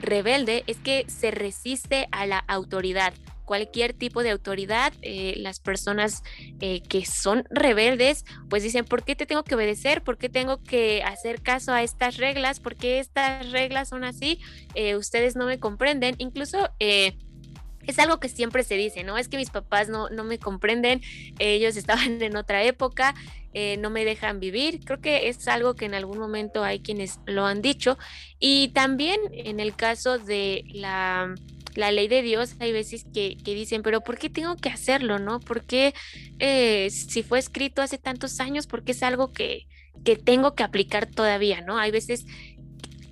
rebelde 0.00 0.64
es 0.66 0.78
que 0.78 1.04
se 1.08 1.30
resiste 1.30 2.08
a 2.12 2.26
la 2.26 2.38
autoridad. 2.38 3.14
Cualquier 3.44 3.92
tipo 3.92 4.24
de 4.24 4.30
autoridad, 4.30 4.92
eh, 5.02 5.34
las 5.36 5.60
personas 5.60 6.24
eh, 6.60 6.82
que 6.82 7.06
son 7.06 7.44
rebeldes, 7.48 8.24
pues 8.48 8.64
dicen, 8.64 8.84
¿por 8.84 9.04
qué 9.04 9.14
te 9.14 9.24
tengo 9.24 9.44
que 9.44 9.54
obedecer? 9.54 10.02
¿Por 10.02 10.18
qué 10.18 10.28
tengo 10.28 10.60
que 10.62 11.04
hacer 11.04 11.42
caso 11.42 11.72
a 11.72 11.82
estas 11.82 12.16
reglas? 12.16 12.58
¿Por 12.58 12.74
qué 12.74 12.98
estas 12.98 13.52
reglas 13.52 13.90
son 13.90 14.02
así? 14.02 14.40
Eh, 14.74 14.96
ustedes 14.96 15.36
no 15.36 15.46
me 15.46 15.60
comprenden. 15.60 16.16
Incluso 16.18 16.70
es 16.80 17.98
algo 18.00 18.18
que 18.18 18.28
siempre 18.28 18.64
se 18.64 18.74
dice, 18.74 19.04
¿no? 19.04 19.16
Es 19.16 19.28
que 19.28 19.36
mis 19.36 19.50
papás 19.50 19.88
no, 19.88 20.08
no 20.10 20.24
me 20.24 20.40
comprenden, 20.40 21.00
ellos 21.38 21.76
estaban 21.76 22.20
en 22.22 22.36
otra 22.36 22.64
época, 22.64 23.14
eh, 23.58 23.78
no 23.78 23.88
me 23.88 24.04
dejan 24.04 24.38
vivir. 24.38 24.80
Creo 24.84 25.00
que 25.00 25.28
es 25.28 25.48
algo 25.48 25.74
que 25.74 25.86
en 25.86 25.94
algún 25.94 26.18
momento 26.18 26.62
hay 26.62 26.80
quienes 26.80 27.20
lo 27.24 27.46
han 27.46 27.62
dicho. 27.62 27.96
Y 28.38 28.68
también 28.74 29.18
en 29.32 29.60
el 29.60 29.74
caso 29.74 30.18
de 30.18 30.62
la, 30.74 31.34
ley 31.74 32.06
de 32.06 32.20
Dios, 32.20 32.54
hay 32.60 32.72
veces 32.72 33.06
que, 33.14 33.34
dicen, 33.46 33.82
pero 33.82 34.02
¿por 34.02 34.18
qué 34.18 34.28
tengo 34.28 34.56
que 34.56 34.68
hacerlo, 34.68 35.18
no? 35.18 35.40
¿Por 35.40 35.64
qué 35.64 35.94
eh, 36.38 36.90
si 36.90 37.22
fue 37.22 37.38
escrito 37.38 37.80
hace 37.80 37.96
tantos 37.96 38.40
años, 38.40 38.66
por 38.66 38.84
qué 38.84 38.92
es 38.92 39.02
algo 39.02 39.32
que, 39.32 39.66
que 40.04 40.16
tengo 40.16 40.54
que 40.54 40.62
aplicar 40.62 41.06
todavía, 41.06 41.62
no? 41.62 41.78
Hay 41.78 41.90
veces 41.90 42.26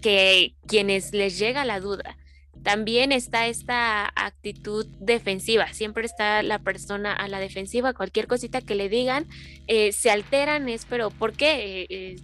que 0.03 0.57
quienes 0.67 1.15
les 1.15 1.39
llega 1.39 1.65
la 1.65 1.81
duda 1.81 2.19
también 2.65 3.13
está 3.13 3.47
esta 3.47 4.11
actitud 4.17 4.87
defensiva, 4.99 5.73
siempre 5.75 6.07
está 6.07 6.43
la 6.43 6.59
persona 6.59 7.13
a 7.13 7.29
la 7.29 7.39
defensiva, 7.39 7.93
cualquier 7.93 8.27
cosita 8.27 8.63
que 8.63 8.75
le 8.75 8.89
digan, 8.89 9.27
eh, 9.67 9.93
se 9.93 10.11
alteran, 10.11 10.71
es, 10.71 10.87
pero 10.87 11.11
¿por 11.11 11.35
qué? 11.35 11.83
Eh, 11.83 11.87
eh, 11.91 12.17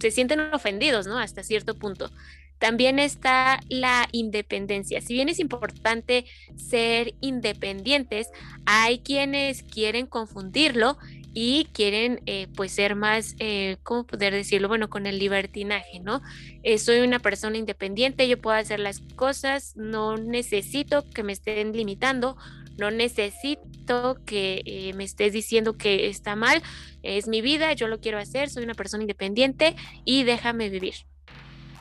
se 0.00 0.10
sienten 0.10 0.40
ofendidos, 0.54 1.06
¿no? 1.06 1.18
Hasta 1.18 1.42
cierto 1.42 1.74
punto. 1.74 2.10
También 2.58 2.98
está 2.98 3.60
la 3.68 4.08
independencia. 4.12 5.02
Si 5.02 5.12
bien 5.12 5.28
es 5.28 5.38
importante 5.38 6.24
ser 6.56 7.14
independientes, 7.20 8.28
hay 8.64 9.00
quienes 9.00 9.62
quieren 9.62 10.06
confundirlo 10.06 10.96
y 11.34 11.64
quieren 11.72 12.22
eh, 12.26 12.46
pues 12.54 12.72
ser 12.72 12.94
más, 12.94 13.34
eh, 13.40 13.76
¿cómo 13.82 14.06
poder 14.06 14.32
decirlo? 14.32 14.68
Bueno, 14.68 14.88
con 14.88 15.06
el 15.06 15.18
libertinaje, 15.18 15.98
¿no? 15.98 16.22
Eh, 16.62 16.78
soy 16.78 17.00
una 17.00 17.18
persona 17.18 17.58
independiente, 17.58 18.28
yo 18.28 18.40
puedo 18.40 18.56
hacer 18.56 18.78
las 18.78 19.00
cosas, 19.16 19.76
no 19.76 20.16
necesito 20.16 21.04
que 21.10 21.24
me 21.24 21.32
estén 21.32 21.72
limitando, 21.72 22.36
no 22.78 22.92
necesito 22.92 24.16
que 24.24 24.92
me 24.96 25.04
estés 25.04 25.32
diciendo 25.32 25.76
que 25.76 26.06
está 26.06 26.36
mal, 26.36 26.62
es 27.02 27.26
mi 27.26 27.40
vida, 27.42 27.72
yo 27.72 27.88
lo 27.88 28.00
quiero 28.00 28.18
hacer, 28.18 28.48
soy 28.48 28.64
una 28.64 28.74
persona 28.74 29.02
independiente 29.02 29.74
y 30.04 30.22
déjame 30.22 30.70
vivir. 30.70 30.94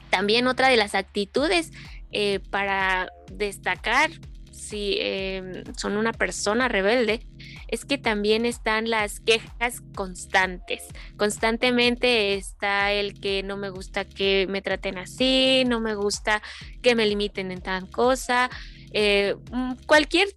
También 0.10 0.48
otra 0.48 0.69
de 0.69 0.77
las 0.77 0.95
actitudes 0.95 1.72
para 2.51 3.10
destacar 3.31 4.12
si 4.53 4.98
em, 5.00 5.63
son 5.75 5.98
una 5.98 6.13
persona 6.13 6.67
rebelde, 6.67 7.25
es 7.74 7.86
que 7.86 7.98
también 7.98 8.46
están 8.46 8.88
las 8.88 9.20
quejas 9.20 9.82
constantes. 9.96 10.84
Constantemente 11.18 12.36
está 12.36 12.92
el 12.92 13.20
que 13.20 13.42
no 13.42 13.58
me 13.58 13.72
gusta 13.72 14.06
que 14.06 14.46
me 14.48 14.62
traten 14.62 15.00
así, 15.00 15.63
no 15.65 15.80
me 15.80 15.96
gusta 15.96 16.44
que 16.84 16.94
me 16.94 17.08
limiten 17.08 17.51
en 17.51 17.62
tal 17.62 17.89
cosa. 17.89 18.51
Eh, 18.92 19.36
mm, 19.51 19.74
cualquier 19.88 20.27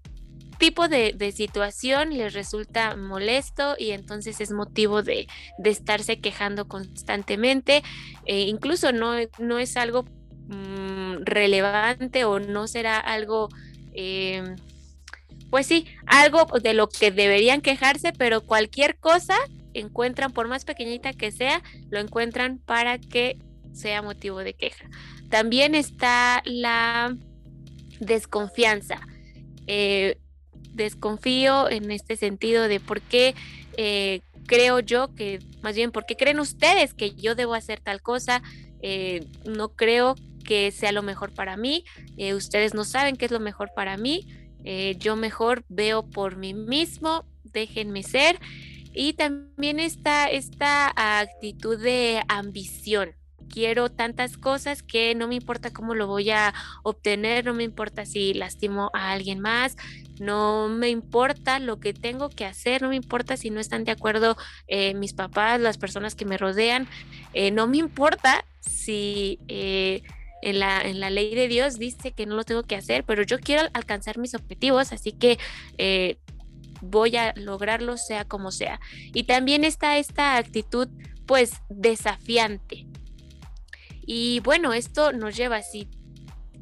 tipo 0.56 0.88
de, 0.88 1.14
situación 1.36 2.16
les 2.16 2.32
resulta 2.32 2.96
molesto 2.96 3.76
y 3.78 3.90
entonces 3.90 4.40
es 4.40 4.50
motivo 4.50 5.02
de, 5.02 5.26
estarse 5.62 6.20
quejando 6.20 6.66
constantemente. 6.68 7.82
Eh, 8.24 8.44
incluso 8.44 8.92
no, 8.92 9.12
no 9.38 9.58
es 9.58 9.76
algo 9.76 10.04
mm, 10.48 11.24
relevante 11.26 12.24
o 12.24 12.40
no 12.40 12.66
será 12.66 12.98
algo 12.98 13.50
Em, 13.96 14.56
pues 15.56 15.68
sí, 15.68 15.86
algo 16.04 16.44
de 16.62 16.74
lo 16.74 16.86
que 16.86 17.10
deberían 17.10 17.62
quejarse, 17.62 18.12
pero 18.12 18.42
cualquier 18.42 18.98
cosa 18.98 19.34
encuentran, 19.72 20.30
por 20.30 20.48
más 20.48 20.66
pequeñita 20.66 21.14
que 21.14 21.32
sea, 21.32 21.62
lo 21.88 21.98
encuentran 21.98 22.58
para 22.58 22.98
que 22.98 23.38
sea 23.72 24.02
motivo 24.02 24.40
de 24.40 24.52
queja. 24.52 24.84
También 25.30 25.74
está 25.74 26.42
la 26.44 27.16
desconfianza. 28.00 29.00
Eh, 29.66 30.18
desconfío 30.74 31.70
en 31.70 31.90
este 31.90 32.18
sentido 32.18 32.68
de 32.68 32.78
por 32.78 33.00
qué 33.00 33.34
eh, 33.78 34.20
creo 34.46 34.80
yo 34.80 35.14
que, 35.14 35.38
más 35.62 35.74
bien, 35.74 35.90
por 35.90 36.04
qué 36.04 36.16
creen 36.16 36.38
ustedes 36.38 36.92
que 36.92 37.14
yo 37.14 37.34
debo 37.34 37.54
hacer 37.54 37.80
tal 37.80 38.02
cosa. 38.02 38.42
Eh, 38.82 39.24
no 39.46 39.70
creo 39.70 40.16
que 40.44 40.70
sea 40.70 40.92
lo 40.92 41.02
mejor 41.02 41.32
para 41.32 41.56
mí, 41.56 41.86
ustedes 42.34 42.74
no 42.74 42.84
saben 42.84 43.16
qué 43.16 43.24
es 43.24 43.30
lo 43.30 43.40
mejor 43.40 43.70
para 43.74 43.96
mí, 43.96 44.45
eh, 44.68 44.96
yo 44.98 45.14
mejor 45.14 45.64
veo 45.68 46.02
por 46.02 46.36
mí 46.36 46.52
mismo, 46.52 47.24
déjenme 47.44 48.02
ser. 48.02 48.40
Y 48.92 49.12
también 49.12 49.78
está 49.78 50.26
esta 50.26 50.92
actitud 50.96 51.80
de 51.80 52.20
ambición. 52.26 53.14
Quiero 53.48 53.90
tantas 53.90 54.36
cosas 54.36 54.82
que 54.82 55.14
no 55.14 55.28
me 55.28 55.36
importa 55.36 55.72
cómo 55.72 55.94
lo 55.94 56.08
voy 56.08 56.30
a 56.30 56.52
obtener, 56.82 57.44
no 57.44 57.54
me 57.54 57.62
importa 57.62 58.04
si 58.06 58.34
lastimo 58.34 58.90
a 58.92 59.12
alguien 59.12 59.38
más, 59.38 59.76
no 60.18 60.68
me 60.68 60.88
importa 60.88 61.60
lo 61.60 61.78
que 61.78 61.94
tengo 61.94 62.28
que 62.28 62.44
hacer, 62.44 62.82
no 62.82 62.88
me 62.88 62.96
importa 62.96 63.36
si 63.36 63.50
no 63.50 63.60
están 63.60 63.84
de 63.84 63.92
acuerdo 63.92 64.36
eh, 64.66 64.94
mis 64.94 65.12
papás, 65.12 65.60
las 65.60 65.78
personas 65.78 66.16
que 66.16 66.24
me 66.24 66.38
rodean, 66.38 66.88
no 67.52 67.68
me 67.68 67.76
importa 67.76 68.44
si 68.60 69.38
en 70.42 70.58
la, 70.60 70.80
en 70.80 71.00
la 71.00 71.10
ley 71.10 71.34
de 71.34 71.48
Dios 71.48 71.78
dice 71.78 72.12
que 72.12 72.26
no 72.26 72.34
lo 72.34 72.44
tengo 72.44 72.62
que 72.62 72.76
hacer, 72.76 73.04
pero 73.04 73.22
yo 73.22 73.38
quiero 73.38 73.68
alcanzar 73.72 74.18
mis 74.18 74.34
objetivos, 74.34 74.92
así 74.92 75.12
que 75.12 75.38
eh, 75.78 76.18
voy 76.80 77.16
a 77.16 77.32
lograrlo 77.36 77.96
sea 77.96 78.24
como 78.24 78.50
sea. 78.50 78.80
Y 79.12 79.24
también 79.24 79.64
está 79.64 79.98
esta 79.98 80.36
actitud 80.36 80.88
pues 81.26 81.54
desafiante. 81.68 82.86
Y 84.06 84.40
bueno, 84.40 84.72
esto 84.72 85.12
nos 85.12 85.36
lleva, 85.36 85.62
si 85.62 85.88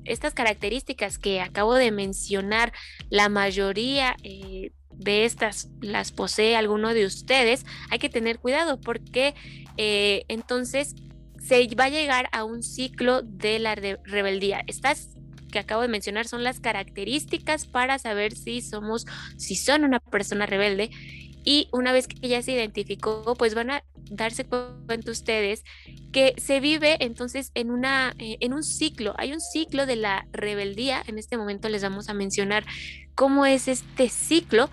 estas 0.04 0.34
características 0.34 1.18
que 1.18 1.40
acabo 1.40 1.74
de 1.74 1.90
mencionar, 1.90 2.72
la 3.10 3.28
mayoría 3.28 4.16
eh, 4.22 4.72
de 4.90 5.24
estas 5.24 5.68
las 5.80 6.12
posee 6.12 6.56
alguno 6.56 6.94
de 6.94 7.04
ustedes, 7.04 7.66
hay 7.90 7.98
que 7.98 8.08
tener 8.08 8.38
cuidado 8.38 8.80
porque 8.80 9.34
eh, 9.76 10.24
entonces 10.28 10.94
se 11.46 11.68
va 11.74 11.84
a 11.84 11.88
llegar 11.90 12.28
a 12.32 12.44
un 12.44 12.62
ciclo 12.62 13.22
de 13.22 13.58
la 13.58 13.74
rebeldía. 13.74 14.64
Estas 14.66 15.10
que 15.50 15.58
acabo 15.60 15.82
de 15.82 15.88
mencionar 15.88 16.26
son 16.26 16.42
las 16.42 16.58
características 16.58 17.66
para 17.66 17.98
saber 17.98 18.34
si 18.34 18.60
somos, 18.60 19.06
si 19.36 19.54
son 19.54 19.84
una 19.84 20.00
persona 20.00 20.46
rebelde. 20.46 20.90
Y 21.44 21.68
una 21.72 21.92
vez 21.92 22.08
que 22.08 22.28
ya 22.28 22.42
se 22.42 22.52
identificó, 22.52 23.34
pues 23.38 23.54
van 23.54 23.70
a 23.70 23.84
darse 24.10 24.44
cuenta 24.44 25.10
ustedes 25.10 25.62
que 26.12 26.34
se 26.38 26.60
vive 26.60 26.96
entonces 27.00 27.50
en 27.54 27.70
una 27.70 28.14
eh, 28.18 28.36
en 28.40 28.52
un 28.52 28.62
ciclo, 28.62 29.14
hay 29.18 29.32
un 29.32 29.40
ciclo 29.40 29.86
de 29.86 29.96
la 29.96 30.26
rebeldía, 30.32 31.02
en 31.06 31.18
este 31.18 31.36
momento 31.36 31.68
les 31.68 31.82
vamos 31.82 32.08
a 32.08 32.14
mencionar 32.14 32.64
cómo 33.14 33.46
es 33.46 33.68
este 33.68 34.08
ciclo 34.08 34.70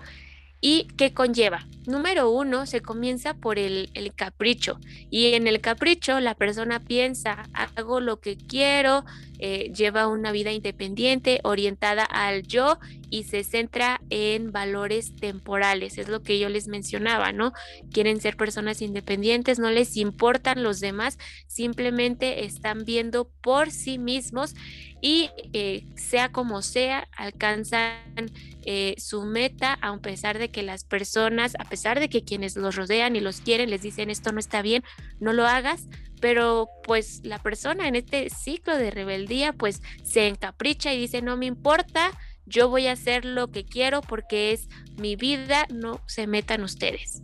y 0.60 0.86
qué 0.96 1.12
conlleva. 1.12 1.66
Número 1.86 2.30
uno, 2.30 2.64
se 2.66 2.80
comienza 2.80 3.34
por 3.34 3.58
el, 3.58 3.90
capricho 4.14 4.78
y 5.10 5.34
en 5.34 5.48
el 5.48 5.60
capricho 5.60 6.20
la 6.20 6.34
persona 6.34 6.78
piensa, 6.78 7.48
hago 7.54 8.00
lo 8.00 8.20
que 8.20 8.36
quiero, 8.36 9.04
eh, 9.38 9.72
lleva 9.74 10.06
una 10.06 10.30
vida 10.30 10.52
independiente, 10.52 11.40
orientada 11.42 12.04
al 12.04 12.42
yo 12.44 12.78
y 13.10 13.24
se 13.24 13.42
centra 13.42 14.00
en 14.10 14.52
valores 14.52 15.16
temporales, 15.16 15.98
es 15.98 16.08
lo 16.08 16.22
que 16.22 16.38
yo 16.38 16.48
les 16.48 16.68
mencionaba, 16.68 17.32
¿no? 17.32 17.52
Quieren 17.90 18.20
ser 18.20 18.36
personas 18.36 18.80
independientes, 18.80 19.58
no 19.58 19.70
les 19.70 19.96
importan 19.96 20.62
los 20.62 20.78
demás, 20.78 21.18
simplemente 21.48 22.44
están 22.44 22.84
viendo 22.84 23.28
por 23.42 23.72
sí 23.72 23.98
mismos 23.98 24.54
y 25.02 25.30
eh, 25.52 25.84
sea 25.96 26.30
como 26.30 26.62
sea, 26.62 27.08
alcanzan 27.16 28.30
eh, 28.64 28.94
su 28.96 29.24
meta, 29.24 29.76
a 29.82 29.98
pesar 29.98 30.38
de 30.38 30.48
que 30.48 30.62
las 30.62 30.84
personas, 30.84 31.54
pesar 31.72 32.00
de 32.00 32.10
que 32.10 32.22
quienes 32.22 32.54
los 32.54 32.76
rodean 32.76 33.16
y 33.16 33.20
los 33.20 33.40
quieren 33.40 33.70
les 33.70 33.80
dicen 33.80 34.10
esto 34.10 34.30
no 34.30 34.40
está 34.40 34.60
bien, 34.60 34.84
no 35.20 35.32
lo 35.32 35.46
hagas, 35.46 35.88
pero 36.20 36.68
pues 36.84 37.22
la 37.24 37.38
persona 37.38 37.88
en 37.88 37.96
este 37.96 38.28
ciclo 38.28 38.76
de 38.76 38.90
rebeldía 38.90 39.54
pues 39.54 39.80
se 40.04 40.28
encapricha 40.28 40.92
y 40.92 41.00
dice 41.00 41.22
no 41.22 41.38
me 41.38 41.46
importa, 41.46 42.10
yo 42.44 42.68
voy 42.68 42.88
a 42.88 42.92
hacer 42.92 43.24
lo 43.24 43.50
que 43.50 43.64
quiero 43.64 44.02
porque 44.02 44.52
es 44.52 44.68
mi 44.98 45.16
vida, 45.16 45.66
no 45.72 46.02
se 46.06 46.26
metan 46.26 46.62
ustedes. 46.62 47.22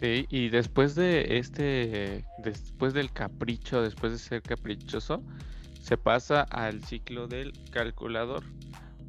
Sí, 0.00 0.26
y 0.30 0.48
después 0.50 0.94
de 0.94 1.38
este, 1.38 2.24
después 2.44 2.94
del 2.94 3.10
capricho, 3.10 3.82
después 3.82 4.12
de 4.12 4.18
ser 4.18 4.40
caprichoso, 4.40 5.24
se 5.82 5.96
pasa 5.96 6.42
al 6.42 6.84
ciclo 6.84 7.26
del 7.26 7.52
calculador, 7.72 8.44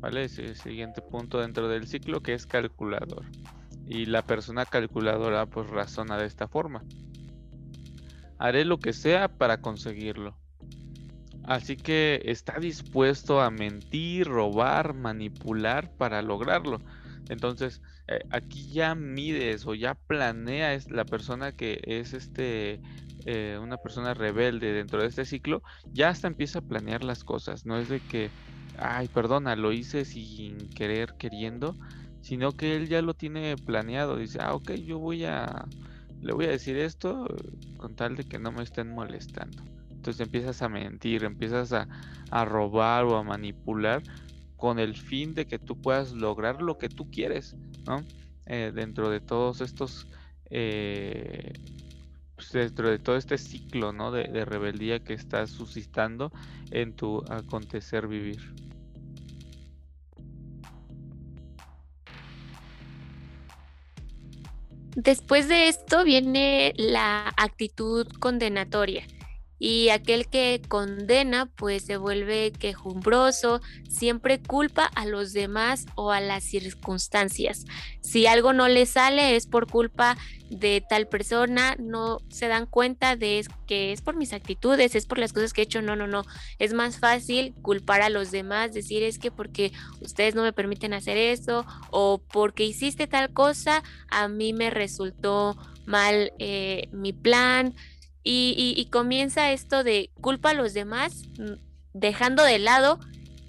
¿vale? 0.06 0.26
Es 0.26 0.38
el 0.38 0.56
siguiente 0.56 1.02
punto 1.02 1.42
dentro 1.42 1.68
del 1.68 1.88
ciclo 1.88 2.22
que 2.22 2.36
es 2.36 2.46
calculador. 2.46 3.26
Y 3.88 4.06
la 4.06 4.22
persona 4.22 4.64
calculadora 4.64 5.48
pues 5.48 5.68
razona 5.68 6.16
de 6.20 6.28
esta 6.28 6.48
forma. 6.48 6.84
Haré 8.38 8.66
lo 8.66 8.78
que 8.78 8.94
sea 8.94 9.30
para 9.30 9.62
conseguirlo. 9.62 10.38
Así 11.44 11.76
que 11.76 12.22
está 12.26 12.60
dispuesto 12.60 13.42
a 13.42 13.50
mentir, 13.50 14.28
robar, 14.28 14.94
manipular 14.94 15.92
para 15.98 16.22
lograrlo. 16.22 16.82
Entonces, 17.30 17.82
eh, 18.08 18.20
aquí 18.30 18.72
ya 18.72 18.94
mides 18.94 19.66
o 19.66 19.74
ya 19.74 19.96
planea 19.96 20.76
es 20.76 20.92
la 20.92 21.06
persona 21.06 21.52
que 21.52 21.82
es 21.84 22.14
este 22.14 22.80
eh, 23.28 23.58
una 23.60 23.78
persona 23.78 24.14
rebelde 24.14 24.72
dentro 24.72 25.02
de 25.02 25.08
este 25.08 25.26
ciclo, 25.26 25.64
ya 25.92 26.10
hasta 26.10 26.28
empieza 26.28 26.60
a 26.60 26.62
planear 26.62 27.04
las 27.04 27.24
cosas. 27.24 27.66
No 27.66 27.76
es 27.80 27.90
de 27.90 28.00
que, 28.00 28.30
ay, 28.80 29.08
perdona, 29.08 29.56
lo 29.56 29.72
hice 29.72 30.06
sin 30.06 30.70
querer, 30.70 31.16
queriendo, 31.18 31.76
sino 32.22 32.52
que 32.52 32.76
él 32.76 32.88
ya 32.88 33.02
lo 33.02 33.14
tiene 33.14 33.56
planeado. 33.56 34.18
Dice, 34.18 34.40
ah, 34.42 34.54
ok, 34.54 34.72
yo 34.72 35.00
voy 35.00 35.26
a 35.26 35.66
le 36.26 36.34
voy 36.34 36.46
a 36.46 36.50
decir 36.50 36.76
esto 36.78 37.28
con 37.78 37.96
tal 37.96 38.16
de 38.16 38.24
que 38.24 38.40
no 38.40 38.52
me 38.52 38.64
estén 38.64 38.90
molestando. 38.90 39.64
Entonces 39.92 40.26
empiezas 40.26 40.62
a 40.64 40.70
mentir, 40.70 41.24
empiezas 41.24 41.72
a, 41.72 41.88
robar 42.46 43.06
o 43.06 43.16
a 43.16 43.24
manipular 43.24 44.02
con 44.58 44.80
el 44.80 44.96
fin 44.96 45.36
de 45.36 45.46
que 45.46 45.60
tú 45.60 45.80
puedas 45.80 46.14
lograr 46.14 46.62
lo 46.62 46.78
que 46.78 46.90
tú 46.90 47.10
quieres, 47.12 47.56
¿no? 47.86 48.02
Eh, 48.48 48.72
dentro 48.74 49.10
de 49.10 49.22
todos 49.22 49.62
estos, 49.62 50.08
eh, 50.50 51.54
pues, 52.52 52.68
dentro 52.68 52.90
de 52.90 53.00
todo 53.00 53.18
este 53.18 53.38
ciclo, 53.38 53.94
¿no? 53.94 54.12
De, 54.12 54.26
de 54.26 54.46
rebeldía 54.46 55.04
que 55.04 55.14
estás 55.14 55.50
suscitando 55.50 56.32
en 56.72 56.96
tu 56.96 57.24
acontecer 57.30 58.08
vivir. 58.08 58.54
Después 64.96 65.50
de 65.50 65.68
esto 65.68 66.06
viene 66.06 66.74
la 66.78 67.28
actitud 67.36 68.08
condenatoria 68.20 69.06
y 69.58 69.90
aquel 69.90 70.28
que 70.28 70.62
condena 70.68 71.46
pues 71.56 71.86
se 71.86 71.98
vuelve 71.98 72.52
quejumbroso, 72.52 73.62
siempre 73.90 74.42
culpa 74.42 74.86
a 74.86 75.06
los 75.06 75.34
demás 75.34 75.86
o 75.96 76.12
a 76.12 76.20
las 76.20 76.44
circunstancias. 76.44 77.66
Si 78.02 78.28
algo 78.28 78.54
no 78.54 78.68
le 78.68 78.86
sale 78.86 79.36
es 79.36 79.48
por 79.48 79.68
culpa 79.68 80.18
de 80.50 80.84
tal 80.88 81.08
persona, 81.08 81.76
no 81.80 82.20
se 82.30 82.48
dan 82.48 82.66
cuenta 82.66 83.16
de 83.16 83.46
que 83.66 83.92
es 83.92 84.02
por 84.02 84.16
mis 84.16 84.34
actitudes, 84.34 84.94
es 84.96 85.06
por 85.06 85.18
las 85.18 85.34
cosas 85.34 85.54
que 85.54 85.62
he 85.62 85.64
hecho, 85.64 85.82
no, 85.82 85.96
no, 85.96 86.06
no. 86.06 86.24
Es 86.60 86.74
más 86.74 87.00
fácil 87.00 87.54
culpar 87.62 88.02
a 88.02 88.10
los 88.10 88.32
demás, 88.32 88.74
decir 88.74 89.04
es 89.04 89.18
que 89.18 89.32
porque 89.32 89.72
ustedes 90.02 90.36
no 90.36 90.44
me 90.44 90.54
permiten 90.54 90.94
hacer 90.94 91.18
eso 91.18 91.66
o 91.90 92.22
porque 92.32 92.64
hiciste 92.66 93.08
tal 93.08 93.32
cosa, 93.34 93.84
a 94.10 94.28
mí 94.28 94.54
me 94.54 94.70
resultó 94.70 95.58
mal 95.86 96.34
eh, 96.40 96.90
mi 96.92 97.14
plan 97.14 97.74
y, 98.28 98.88
comienza 98.92 99.52
esto 99.52 99.84
de 99.84 100.10
culpa 100.20 100.50
a 100.50 100.54
los 100.56 100.74
demás, 100.74 101.24
mm, 101.38 101.54
dejando 101.94 102.44
de 102.44 102.60
lado 102.60 103.00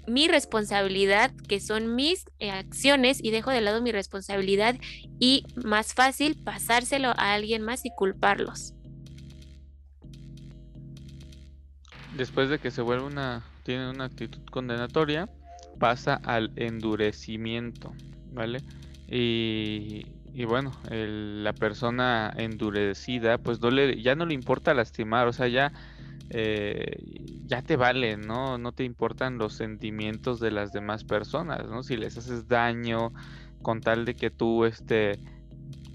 mi 0.07 0.27
responsabilidad, 0.27 1.31
que 1.49 1.59
son 1.59 1.95
mis 1.95 2.25
eh, 2.39 2.51
acciones, 2.51 3.19
y 3.21 3.31
dejo 3.31 3.51
de 3.51 3.61
lado 3.61 3.81
mi 3.81 3.91
responsabilidad 3.91 4.75
y 5.19 5.43
más 5.55 5.93
fácil 5.93 6.37
pasárselo 6.41 7.09
a 7.09 7.33
alguien 7.33 7.63
más 7.63 7.85
y 7.85 7.89
culparlos. 7.89 8.73
Después 12.15 12.49
de 12.49 12.59
que 12.59 12.71
se 12.71 12.81
vuelve 12.81 13.05
una, 13.05 13.43
tiene 13.63 13.89
una 13.89 14.05
actitud 14.05 14.41
condenatoria, 14.49 15.29
pasa 15.79 16.15
al 16.23 16.51
endurecimiento, 16.55 17.93
¿vale? 18.31 18.63
Y 19.09 20.05
y 20.37 20.45
bueno, 20.45 20.71
la 20.91 21.51
persona 21.51 22.31
endurecida, 22.37 23.39
pues 23.39 23.59
no 23.59 23.71
ya 23.71 24.13
no 24.13 24.27
le 24.27 24.35
importa 24.35 24.75
lastimar, 24.75 25.27
o 25.27 25.33
sea, 25.33 25.47
ya, 25.47 25.73
eh, 26.29 26.95
ya 27.47 27.63
te 27.63 27.75
vale, 27.75 28.17
¿no? 28.17 28.59
No 28.59 28.71
te 28.71 28.83
importan 28.83 29.39
los 29.39 29.53
sentimientos 29.53 30.39
de 30.39 30.51
las 30.51 30.71
demás 30.71 31.03
personas, 31.05 31.67
¿no? 31.67 31.81
Si 31.81 31.97
les 31.97 32.19
haces 32.19 32.47
daño 32.47 33.11
con 33.63 33.81
tal 33.81 34.05
de 34.05 34.13
que 34.13 34.29
tú, 34.29 34.65
este, 34.65 35.17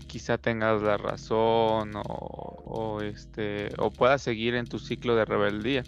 quizá 0.09 0.38
tengas 0.38 0.83
la 0.83 0.96
razón 0.96 1.92
o, 1.94 2.02
o 2.02 3.00
este, 3.00 3.68
o 3.78 3.92
puedas 3.92 4.22
seguir 4.22 4.57
en 4.57 4.66
tu 4.66 4.81
ciclo 4.81 5.14
de 5.14 5.24
rebeldía. 5.24 5.85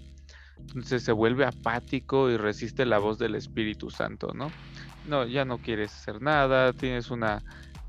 Entonces 0.61 1.03
se 1.03 1.11
vuelve 1.11 1.45
apático 1.45 2.31
y 2.31 2.37
resiste 2.37 2.87
la 2.87 2.99
voz 2.99 3.19
del 3.19 3.35
Espíritu 3.35 3.91
Santo, 3.91 4.33
¿no? 4.33 4.53
No, 5.09 5.27
ya 5.27 5.45
no 5.45 5.59
quieres 5.59 5.93
hacer 5.93 6.23
nada, 6.23 6.73
tienes 6.73 7.11
una 7.11 7.43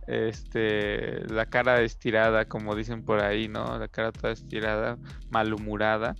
este, 0.07 1.27
la 1.27 1.47
cara 1.47 1.81
estirada, 1.81 2.45
como 2.45 2.75
dicen 2.75 3.03
por 3.03 3.21
ahí, 3.21 3.47
¿no? 3.47 3.77
La 3.77 3.87
cara 3.87 4.11
toda 4.11 4.33
estirada, 4.33 4.97
malhumorada. 5.29 6.15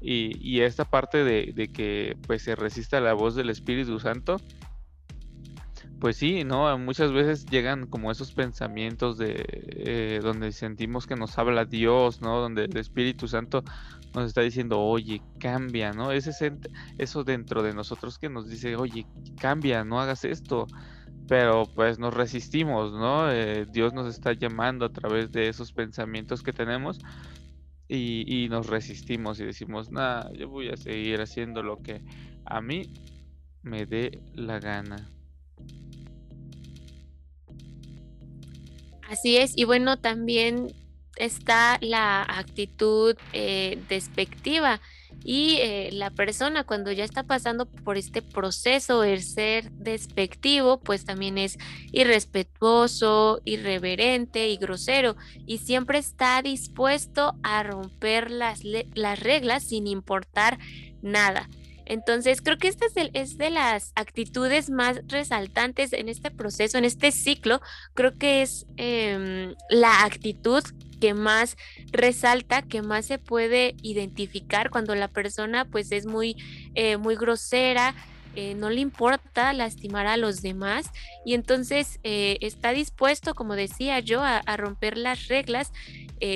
Y, 0.00 0.60
esta 0.60 0.84
parte 0.84 1.24
de, 1.24 1.68
que 1.72 2.16
pues 2.26 2.42
se 2.42 2.54
resista 2.54 2.98
a 2.98 3.00
la 3.00 3.14
voz 3.14 3.34
del 3.34 3.50
Espíritu 3.50 3.98
Santo, 3.98 4.36
pues 5.98 6.16
sí, 6.16 6.44
¿no? 6.44 6.78
Muchas 6.78 7.12
veces 7.12 7.46
llegan 7.46 7.86
como 7.86 8.12
esos 8.12 8.32
pensamientos 8.32 9.18
de 9.18 9.44
eh, 9.44 10.20
donde 10.22 10.52
sentimos 10.52 11.08
que 11.08 11.16
nos 11.16 11.36
habla 11.36 11.64
Dios, 11.64 12.20
¿no? 12.20 12.38
Donde 12.38 12.66
el 12.66 12.76
Espíritu 12.76 13.26
Santo 13.26 13.64
nos 14.14 14.26
está 14.26 14.42
diciendo, 14.42 14.80
oye, 14.80 15.20
cambia, 15.40 15.92
¿no? 15.92 16.12
Ese, 16.12 16.52
eso 16.98 17.24
dentro 17.24 17.64
de 17.64 17.74
nosotros 17.74 18.18
que 18.18 18.28
nos 18.28 18.48
dice, 18.48 18.76
oye, 18.76 19.06
cambia, 19.40 19.84
no 19.84 20.00
hagas 20.00 20.24
esto 20.24 20.68
pero 21.28 21.66
pues 21.74 21.98
nos 21.98 22.14
resistimos, 22.14 22.92
¿no? 22.92 23.30
Eh, 23.30 23.66
Dios 23.70 23.92
nos 23.92 24.08
está 24.12 24.32
llamando 24.32 24.86
a 24.86 24.92
través 24.92 25.30
de 25.30 25.48
esos 25.48 25.72
pensamientos 25.72 26.42
que 26.42 26.54
tenemos 26.54 26.98
y, 27.86 28.48
nos 28.50 28.66
resistimos 28.66 29.38
y 29.38 29.44
decimos, 29.44 29.90
nada, 29.90 30.30
yo 30.32 30.48
voy 30.48 30.70
a 30.70 30.76
seguir 30.76 31.20
haciendo 31.20 31.62
lo 31.62 31.82
que 31.82 32.02
a 32.44 32.60
mí 32.60 32.92
me 33.62 33.86
dé 33.86 34.22
la 34.34 34.58
gana. 34.58 35.10
Así 39.08 39.36
es, 39.36 39.56
y 39.56 39.64
bueno, 39.64 39.98
también 39.98 40.66
está 41.16 41.78
la 41.80 42.22
actitud 42.22 43.16
eh, 43.32 43.82
despectiva 43.88 44.80
y 45.24 45.56
eh, 45.60 45.90
la 45.92 46.10
persona 46.10 46.64
cuando 46.64 46.92
ya 46.92 47.04
está 47.04 47.22
pasando 47.22 47.66
por 47.66 47.96
este 47.98 48.22
proceso, 48.22 49.04
el 49.04 49.22
ser 49.22 49.70
despectivo, 49.72 50.80
pues 50.80 51.04
también 51.04 51.38
es 51.38 51.58
irrespetuoso, 51.92 53.40
irreverente 53.44 54.48
y 54.48 54.56
grosero 54.56 55.16
y 55.46 55.58
siempre 55.58 55.98
está 55.98 56.40
dispuesto 56.42 57.34
a 57.42 57.62
romper 57.62 58.30
las, 58.30 58.60
las 58.64 59.20
reglas 59.20 59.64
sin 59.64 59.86
importar 59.86 60.58
nada. 61.02 61.48
Entonces, 61.88 62.42
creo 62.42 62.58
que 62.58 62.68
esta 62.68 62.84
es 63.14 63.38
de, 63.38 63.50
las 63.50 63.92
actitudes 63.94 64.68
más 64.68 65.00
resaltantes 65.06 65.94
en 65.94 66.10
este 66.10 66.30
proceso, 66.30 66.76
en 66.76 66.84
este 66.84 67.12
ciclo. 67.12 67.62
Creo 67.94 68.18
que 68.18 68.42
es 68.42 68.66
em, 68.76 69.54
la 69.70 70.04
actitud 70.04 70.62
que 71.00 71.14
más 71.14 71.56
resalta, 71.90 72.62
que 72.62 72.82
más 72.82 73.06
se 73.06 73.18
puede 73.18 73.74
identificar 73.82 74.70
cuando 74.70 74.94
la 74.94 75.08
persona 75.08 75.64
pues 75.64 75.92
es 75.92 76.06
muy, 76.06 76.36
eh, 76.74 76.96
muy 76.96 77.16
grosera, 77.16 77.94
eh, 78.34 78.54
no 78.54 78.70
le 78.70 78.80
importa 78.80 79.52
lastimar 79.52 80.06
a 80.06 80.16
los 80.16 80.42
demás 80.42 80.90
y 81.24 81.34
entonces 81.34 81.98
eh, 82.04 82.38
está 82.40 82.70
dispuesto, 82.72 83.34
como 83.34 83.56
decía 83.56 84.00
yo, 84.00 84.22
a, 84.22 84.42
romper 84.56 84.96
las 84.98 85.28
reglas 85.28 85.72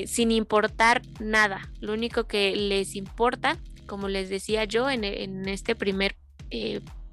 sin 0.06 0.30
importar 0.30 1.02
nada. 1.18 1.68
Lo 1.80 1.92
único 1.92 2.24
que 2.24 2.54
les 2.54 2.94
importa, 2.94 3.58
como 3.86 4.08
les 4.08 4.28
decía 4.28 4.64
yo 4.64 4.88
en, 4.88 5.02
en 5.02 5.48
este 5.48 5.74
primer 5.74 6.14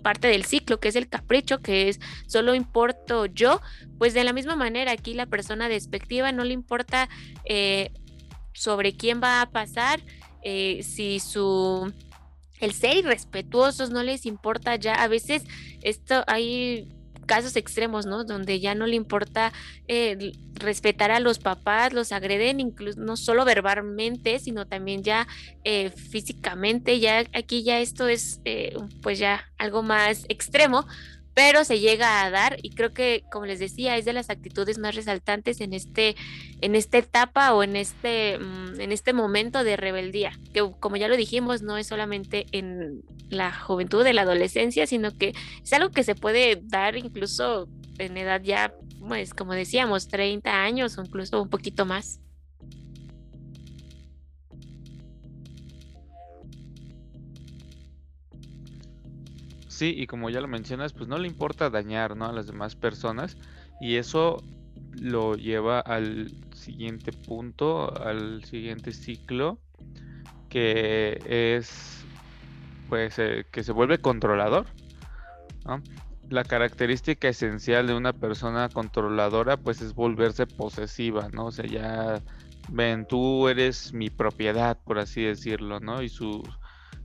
parte 0.01 0.27
del 0.27 0.45
ciclo, 0.45 0.79
que 0.79 0.89
es 0.89 0.95
el 0.95 1.09
capricho, 1.09 1.59
que 1.59 1.89
es 1.89 1.99
solo 2.27 2.55
importo 2.55 3.25
yo, 3.25 3.62
pues 3.97 4.13
de 4.13 4.23
la 4.23 4.33
misma 4.33 4.55
manera 4.55 4.91
aquí 4.91 5.13
la 5.13 5.25
persona 5.25 5.69
despectiva 5.69 6.31
no 6.31 6.43
le 6.43 6.53
importa 6.53 7.09
eh, 7.45 7.91
sobre 8.53 8.93
quién 8.93 9.21
va 9.21 9.41
a 9.41 9.51
pasar, 9.51 10.01
eh, 10.41 10.81
si 10.83 11.19
su 11.19 11.93
el 12.59 12.73
ser 12.73 12.97
irrespetuosos 12.97 13.89
no 13.89 14.03
les 14.03 14.25
importa 14.25 14.75
ya, 14.75 14.95
a 14.95 15.07
veces 15.07 15.43
esto 15.81 16.23
hay 16.27 16.89
casos 17.30 17.56
extremos, 17.56 18.08
¿no? 18.08 18.24
Donde 18.24 18.60
ya 18.60 18.74
no 18.74 18.88
le 18.88 18.96
importa 18.96 19.54
eh, 19.88 20.32
respetar 20.56 21.12
a 21.12 21.20
los 21.20 21.38
papás, 21.38 21.94
los 21.94 22.12
agreden 22.12 22.60
incluso 22.60 23.00
no 23.00 23.18
solo 23.18 23.46
verbalmente, 23.46 24.39
sino 24.39 24.65
también 24.65 25.04
ya 25.04 25.28
eh, 25.63 25.92
físicamente. 25.92 27.00
Ya 27.00 27.20
aquí 27.34 27.62
ya 27.62 27.80
esto 27.82 28.08
es 28.08 28.42
eh, 28.46 28.76
pues 29.04 29.20
ya 29.20 29.46
algo 29.60 29.84
más 29.84 30.26
extremo, 30.28 30.88
pero 31.34 31.63
se 31.63 31.80
llega 31.80 32.24
a 32.24 32.30
dar 32.30 32.58
y 32.62 32.72
creo 32.72 32.94
que 32.94 33.24
como 33.32 33.46
les 33.46 33.60
decía 33.60 33.98
es 33.98 34.06
de 34.06 34.13
las 34.13 34.30
actitudes 34.30 34.78
más 34.78 34.96
resaltantes 34.96 35.62
en 35.62 35.74
este 35.74 36.15
en 36.62 36.76
esta 36.76 36.98
etapa 36.98 37.54
o 37.54 37.63
en 37.63 37.76
este 37.76 38.39
mm, 38.39 38.82
en 38.82 38.92
este 38.92 39.13
momento 39.13 39.63
de 39.63 39.78
rebeldía 39.78 40.32
que 40.54 40.70
como 40.80 40.98
ya 40.98 41.08
lo 41.08 41.18
dijimos 41.18 41.62
no 41.62 41.78
es 41.78 41.88
solamente 41.88 42.46
en 42.52 43.04
la 43.30 43.54
juventud 43.54 44.04
de 44.04 44.13
la 44.13 44.24
adolescencia 44.24 44.88
sino 44.88 45.15
que 45.18 45.34
es 45.63 45.74
algo 45.74 45.92
que 45.92 46.04
se 46.04 46.15
puede 46.15 46.62
dar 46.63 46.98
incluso 46.98 47.68
en 47.98 48.18
edad 48.18 48.42
ya 48.44 48.74
pues 49.08 49.34
como 49.34 49.54
decíamos 49.54 50.08
30 50.08 50.63
años 50.63 50.98
o 50.98 51.04
incluso 51.04 51.42
un 51.42 51.50
poquito 51.50 51.86
más 51.86 52.20
Sí, 59.80 59.96
y 59.98 60.08
como 60.08 60.30
ya 60.30 60.42
lo 60.42 60.50
mencionas, 60.50 60.92
pues 60.92 61.08
no 61.08 61.18
le 61.18 61.30
importa 61.30 61.70
dañar 61.70 62.18
¿no? 62.18 62.26
a 62.26 62.34
las 62.34 62.48
demás 62.48 62.76
personas 62.76 63.38
y 63.80 63.96
eso 63.96 64.44
lo 64.92 65.36
lleva 65.36 65.80
al 65.80 66.34
siguiente 66.54 67.13
punto, 67.13 67.98
al 67.98 68.44
siguiente 68.44 68.92
ciclo, 68.92 69.58
que 70.50 71.22
es 71.26 72.04
pues 72.89 73.20
eh, 73.20 73.46
que 73.50 73.63
se 73.63 73.72
vuelve 73.72 74.00
controlador. 74.00 74.65
La 76.30 76.44
característica 76.44 77.30
esencial 77.30 77.88
de 77.88 77.94
una 77.94 78.12
persona 78.12 78.68
controladora 78.68 79.56
pues 79.56 79.82
es 79.82 79.96
volverse 79.96 80.46
posesiva, 80.46 81.30
¿no? 81.32 81.46
O 81.46 81.52
sea, 81.54 81.65
ya 81.65 82.22
ven, 82.68 83.06
tú 83.08 83.48
eres 83.48 83.94
mi 83.94 84.10
propiedad, 84.10 84.78
por 84.84 85.00
así 85.00 85.22
decirlo, 85.22 85.80
¿no? 85.80 86.02
Y 86.02 86.10
su, 86.10 86.44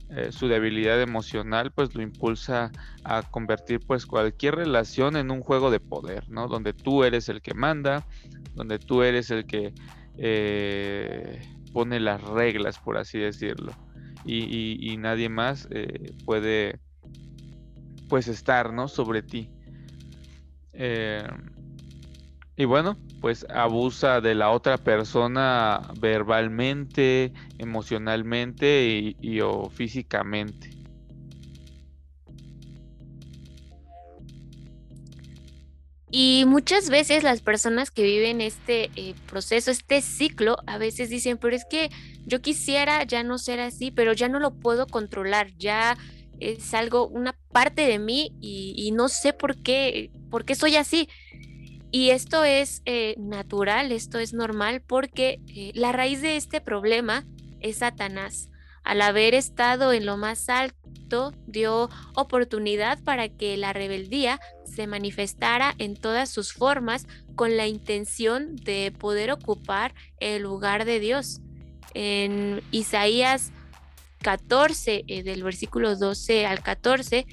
eh, 0.09 0.31
su 0.31 0.47
debilidad 0.47 1.01
emocional 1.01 1.71
pues 1.71 1.95
lo 1.95 2.03
impulsa 2.03 2.71
a 3.03 3.23
convertir 3.23 3.79
pues 3.79 4.05
cualquier 4.05 4.55
relación 4.55 5.15
en 5.15 5.31
un 5.31 5.41
juego 5.41 5.71
de 5.71 5.79
poder, 5.79 6.29
¿no? 6.29 6.47
Donde 6.47 6.73
tú 6.73 7.03
eres 7.03 7.27
el 7.27 7.41
que 7.41 7.55
manda, 7.55 8.05
donde 8.53 8.77
tú 8.77 9.01
eres 9.01 9.31
el 9.31 9.45
que 9.45 9.73
eh, 10.17 11.41
pone 11.73 11.99
las 11.99 12.21
reglas, 12.21 12.77
por 12.77 12.97
así 12.97 13.17
decirlo. 13.17 13.73
Y, 14.27 14.95
nadie 14.97 15.29
más 15.29 15.67
eh, 15.69 16.13
puede 16.25 16.79
pues 18.09 18.27
estar, 18.27 18.73
¿no? 18.73 18.87
Sobre 18.87 19.21
ti. 19.21 19.49
Y 22.57 22.63
bueno, 22.65 22.97
pues 23.19 23.45
abusa 23.49 24.21
de 24.21 24.33
la 24.33 24.51
otra 24.51 24.77
persona 24.77 25.81
verbalmente, 25.99 27.33
emocionalmente 27.57 29.15
y, 29.19 29.41
o 29.41 29.69
físicamente. 29.69 30.69
Y 36.11 36.45
muchas 36.47 36.89
veces 36.89 37.23
las 37.23 37.41
personas 37.41 37.91
que 37.91 38.03
viven 38.03 38.39
este 38.39 38.89
eh, 38.95 39.15
proceso, 39.27 39.69
este 39.69 40.01
ciclo, 40.01 40.55
a 40.65 40.77
veces 40.77 41.09
dicen, 41.09 41.37
pero 41.37 41.57
es 41.57 41.65
que 41.65 41.89
yo 42.25 42.41
quisiera 42.41 43.03
ya 43.03 43.23
no 43.23 43.37
ser 43.37 43.59
así, 43.59 43.91
pero 43.91 44.13
ya 44.13 44.29
no 44.29 44.39
lo 44.39 44.53
puedo 44.53 44.87
controlar, 44.87 45.51
ya 45.57 45.97
es 46.39 46.73
algo, 46.73 47.07
una 47.07 47.37
parte 47.51 47.85
de 47.85 47.99
mí 47.99 48.31
y, 48.39 48.75
y 48.77 48.91
no 48.91 49.09
sé 49.09 49.33
por 49.33 49.61
qué, 49.61 50.09
por 50.29 50.45
qué 50.45 50.55
soy 50.55 50.77
así. 50.77 51.09
Y 51.95 52.09
esto 52.09 52.43
es 52.43 52.81
eh, 52.83 53.15
natural, 53.17 53.93
esto 53.93 54.19
es 54.19 54.33
normal 54.33 54.81
porque 54.81 55.39
eh, 55.47 55.71
la 55.75 55.93
raíz 55.93 56.21
de 56.21 56.35
este 56.35 56.59
problema 56.59 57.25
es 57.61 57.77
Satanás. 57.77 58.49
Al 58.83 59.01
haber 59.01 59.33
estado 59.33 59.93
en 59.93 60.05
lo 60.05 60.17
más 60.17 60.49
alto, 60.49 61.31
dio 61.47 61.89
oportunidad 62.13 63.01
para 63.05 63.29
que 63.29 63.55
la 63.55 63.71
rebeldía 63.71 64.41
se 64.65 64.87
manifestara 64.87 65.73
en 65.77 65.95
todas 65.95 66.29
sus 66.29 66.51
formas 66.51 67.07
con 67.35 67.55
la 67.55 67.65
intención 67.65 68.57
de 68.57 68.91
poder 68.91 69.31
ocupar 69.31 69.93
el 70.19 70.41
lugar 70.41 70.83
de 70.83 70.99
Dios. 70.99 71.39
En 71.93 72.61
Isaías 72.71 73.53
14, 74.21 75.05
eh, 75.07 75.23
del 75.23 75.43
versículo 75.43 75.95
12 75.95 76.45
al 76.45 76.61
14, 76.61 77.25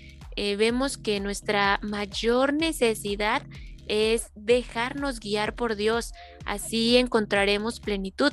vemos 0.56 0.98
que 0.98 1.18
nuestra 1.18 1.80
mayor 1.82 2.54
necesidad 2.54 3.42
es 3.88 4.30
dejarnos 4.34 5.20
guiar 5.20 5.54
por 5.54 5.76
Dios, 5.76 6.12
así 6.44 6.96
encontraremos 6.96 7.80
plenitud. 7.80 8.32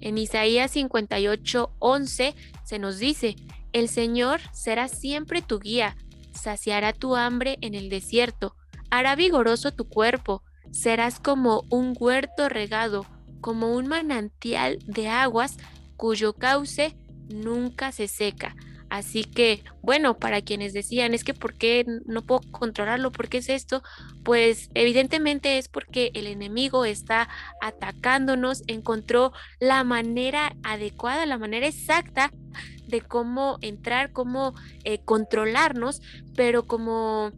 En 0.00 0.18
Isaías 0.18 0.72
58, 0.72 1.74
11 1.78 2.34
se 2.64 2.78
nos 2.78 2.98
dice, 2.98 3.36
el 3.72 3.88
Señor 3.88 4.40
será 4.52 4.88
siempre 4.88 5.42
tu 5.42 5.58
guía, 5.58 5.96
saciará 6.32 6.92
tu 6.92 7.16
hambre 7.16 7.58
en 7.60 7.74
el 7.74 7.88
desierto, 7.88 8.56
hará 8.90 9.14
vigoroso 9.14 9.72
tu 9.72 9.88
cuerpo, 9.88 10.42
serás 10.70 11.20
como 11.20 11.64
un 11.70 11.94
huerto 11.98 12.48
regado, 12.48 13.06
como 13.40 13.74
un 13.74 13.86
manantial 13.86 14.78
de 14.86 15.08
aguas 15.08 15.56
cuyo 15.96 16.32
cauce 16.32 16.96
nunca 17.28 17.92
se 17.92 18.08
seca. 18.08 18.56
Así 18.92 19.24
que, 19.24 19.64
bueno, 19.80 20.18
para 20.18 20.42
quienes 20.42 20.74
decían, 20.74 21.14
es 21.14 21.24
que 21.24 21.32
¿por 21.32 21.54
qué 21.54 21.86
no 22.04 22.20
puedo 22.20 22.42
controlarlo? 22.50 23.10
¿Por 23.10 23.30
qué 23.30 23.38
es 23.38 23.48
esto? 23.48 23.82
Pues 24.22 24.68
evidentemente 24.74 25.56
es 25.56 25.68
porque 25.68 26.10
el 26.12 26.26
enemigo 26.26 26.84
está 26.84 27.30
atacándonos, 27.62 28.64
encontró 28.66 29.32
la 29.60 29.82
manera 29.82 30.54
adecuada, 30.62 31.24
la 31.24 31.38
manera 31.38 31.66
exacta 31.66 32.32
de 32.86 33.00
cómo 33.00 33.56
entrar, 33.62 34.12
cómo 34.12 34.52
eh, 34.84 34.98
controlarnos, 35.02 36.02
pero 36.36 36.66
como 36.66 37.32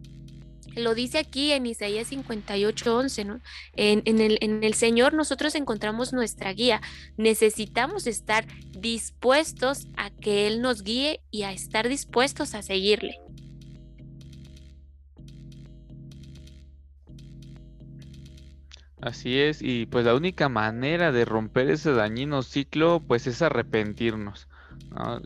lo 0.77 0.95
dice 0.95 1.19
aquí 1.19 1.53
en 1.53 1.67
Isaías 1.67 2.09
58, 2.09 2.97
11, 2.97 3.25
¿no? 3.25 3.41
En, 3.75 4.03
el, 4.21 4.39
en 4.41 4.65
el 4.65 4.75
Señor 4.75 5.15
nosotros 5.15 5.55
encontramos 5.55 6.13
nuestra 6.13 6.53
guía. 6.53 6.81
Necesitamos 7.17 8.07
estar 8.07 8.47
dispuestos 8.79 9.87
a 9.97 10.11
que 10.11 10.47
Él 10.47 10.61
nos 10.61 10.83
guíe 10.83 11.21
y 11.31 11.43
a 11.43 11.53
estar 11.53 11.89
dispuestos 11.89 12.55
a 12.55 12.63
seguirle. 12.63 13.19
Así 19.05 19.39
es, 19.39 19.61
y 19.61 19.85
pues 19.85 20.07
la 20.07 20.15
única 20.15 20.49
manera 20.49 21.13
de 21.13 21.27
romper 21.27 21.69
ese 21.69 21.93
dañino 21.93 22.43
ciclo 22.43 23.03
pues 23.07 23.27
es 23.27 23.43
arrepentirnos, 23.43 24.49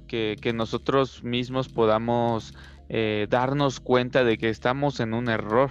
que, 0.08 0.34
que 0.40 0.52
nosotros 0.52 1.22
mismos 1.22 1.68
podamos 1.68 2.54
eh, 2.88 3.26
darnos 3.28 3.80
cuenta 3.80 4.24
de 4.24 4.38
que 4.38 4.48
estamos 4.48 5.00
en 5.00 5.14
un 5.14 5.28
error, 5.28 5.70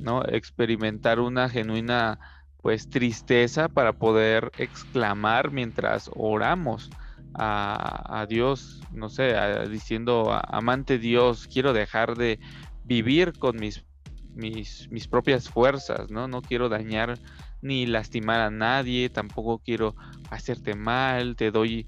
¿no? 0.00 0.22
Experimentar 0.24 1.20
una 1.20 1.48
genuina 1.48 2.18
pues 2.60 2.88
tristeza 2.88 3.68
para 3.68 3.92
poder 3.92 4.52
exclamar 4.58 5.50
mientras 5.50 6.10
oramos 6.14 6.90
a, 7.34 8.26
Dios, 8.28 8.82
no 8.92 9.08
sé, 9.08 9.34
diciendo, 9.70 10.38
amante 10.48 10.98
Dios, 10.98 11.48
quiero 11.50 11.72
dejar 11.72 12.16
de 12.16 12.38
vivir 12.84 13.32
con 13.38 13.56
mis, 13.56 13.84
mis, 14.34 14.88
mis 14.90 15.08
propias 15.08 15.48
fuerzas, 15.48 16.10
¿no? 16.10 16.28
No 16.28 16.42
quiero 16.42 16.68
dañar 16.68 17.18
ni 17.62 17.86
lastimar 17.86 18.40
a 18.40 18.50
nadie, 18.50 19.08
tampoco 19.08 19.60
quiero 19.64 19.94
hacerte 20.30 20.74
mal, 20.74 21.36
te 21.36 21.50
doy 21.50 21.86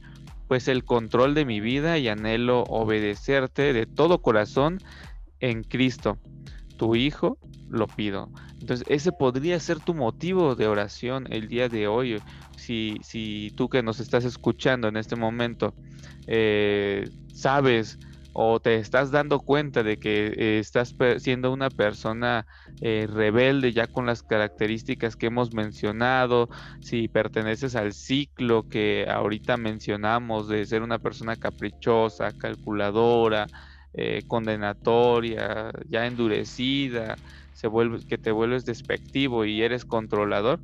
pues 0.48 0.68
el 0.68 0.84
control 0.84 1.34
de 1.34 1.44
mi 1.44 1.60
vida 1.60 1.98
y 1.98 2.08
anhelo 2.08 2.62
obedecerte 2.64 3.72
de 3.72 3.86
todo 3.86 4.22
corazón 4.22 4.78
en 5.40 5.62
Cristo, 5.62 6.18
tu 6.76 6.94
Hijo, 6.94 7.38
lo 7.68 7.86
pido. 7.86 8.30
Entonces 8.60 8.86
ese 8.88 9.12
podría 9.12 9.58
ser 9.60 9.80
tu 9.80 9.94
motivo 9.94 10.54
de 10.54 10.66
oración 10.66 11.26
el 11.30 11.48
día 11.48 11.68
de 11.68 11.86
hoy. 11.86 12.20
Si, 12.56 12.96
si 13.02 13.52
tú 13.56 13.68
que 13.68 13.82
nos 13.82 14.00
estás 14.00 14.24
escuchando 14.24 14.88
en 14.88 14.96
este 14.96 15.16
momento 15.16 15.74
eh, 16.26 17.08
sabes 17.32 17.98
o 18.36 18.58
te 18.58 18.74
estás 18.76 19.12
dando 19.12 19.38
cuenta 19.38 19.84
de 19.84 19.96
que 19.96 20.26
eh, 20.26 20.58
estás 20.58 20.92
siendo 21.18 21.52
una 21.52 21.70
persona 21.70 22.46
eh, 22.80 23.06
rebelde 23.08 23.72
ya 23.72 23.86
con 23.86 24.06
las 24.06 24.24
características 24.24 25.14
que 25.14 25.26
hemos 25.26 25.54
mencionado, 25.54 26.48
si 26.80 27.06
perteneces 27.06 27.76
al 27.76 27.92
ciclo 27.92 28.68
que 28.68 29.06
ahorita 29.08 29.56
mencionamos 29.56 30.48
de 30.48 30.66
ser 30.66 30.82
una 30.82 30.98
persona 30.98 31.36
caprichosa, 31.36 32.32
calculadora, 32.32 33.46
eh, 33.92 34.22
condenatoria, 34.26 35.70
ya 35.88 36.04
endurecida, 36.06 37.14
se 37.52 37.68
vuelve, 37.68 38.00
que 38.04 38.18
te 38.18 38.32
vuelves 38.32 38.64
despectivo 38.64 39.44
y 39.44 39.62
eres 39.62 39.84
controlador, 39.84 40.58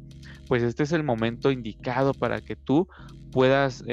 pues 0.49 0.65
este 0.65 0.83
es 0.83 0.91
el 0.91 1.05
momento 1.05 1.53
indicado 1.53 2.15
para 2.15 2.41
que 2.41 2.57
tú 2.57 2.89
puedas 3.31 3.85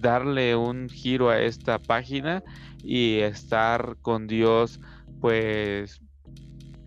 darle 0.00 0.56
un 0.56 0.88
giro 0.88 1.28
a 1.28 1.38
esta 1.38 1.78
página 1.78 2.42
y 2.86 3.18
estar 3.18 3.96
con 4.00 4.28
Dios, 4.28 4.80
pues, 5.20 6.00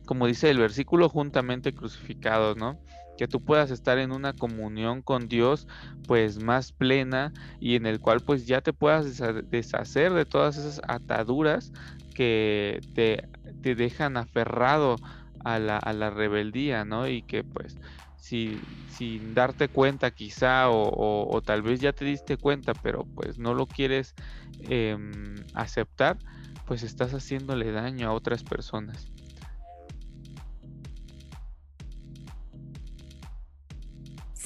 como 0.06 0.28
dice 0.28 0.50
el 0.50 0.58
versículo, 0.58 1.10
juntamente 1.10 1.74
crucificados, 1.74 2.56
¿no? 2.56 2.80
Que 3.18 3.28
tú 3.28 3.44
puedas 3.44 3.70
estar 3.70 3.98
en 3.98 4.14
una 4.14 4.32
comunión 4.32 5.02
con 5.02 5.28
Dios, 5.28 5.68
pues, 6.08 6.42
más 6.42 6.72
plena 6.72 7.34
y 7.60 7.76
en 7.76 7.86
el 7.86 8.00
cual, 8.00 8.22
pues, 8.22 8.48
ya 8.48 8.62
te 8.62 8.72
puedas 8.72 9.22
deshacer 9.52 10.14
de 10.14 10.24
todas 10.26 10.58
esas 10.58 10.82
ataduras 10.88 11.74
que 12.16 12.80
te, 12.96 13.28
te 13.62 13.76
dejan 13.76 14.16
aferrado 14.16 14.96
a 15.44 15.60
la, 15.60 15.78
a 15.78 15.92
la 15.92 16.10
rebeldía, 16.12 16.86
¿no? 16.86 17.10
Y 17.10 17.24
que, 17.24 17.44
pues, 17.44 17.78
si, 18.20 18.60
sin 18.88 19.34
darte 19.34 19.70
cuenta 19.70 20.12
quizá 20.12 20.70
o, 20.70 21.42
tal 21.44 21.62
vez 21.62 21.80
ya 21.80 21.94
te 21.94 22.06
diste 22.06 22.38
cuenta 22.38 22.74
pero 22.74 23.06
pues 23.16 23.40
no 23.40 23.54
lo 23.54 23.66
quieres 23.66 24.14
em, 24.62 25.36
aceptar 25.54 26.18
pues 26.66 26.84
estás 26.84 27.14
haciéndole 27.14 27.72
daño 27.72 28.10
a 28.10 28.14
otras 28.14 28.44
personas 28.44 29.12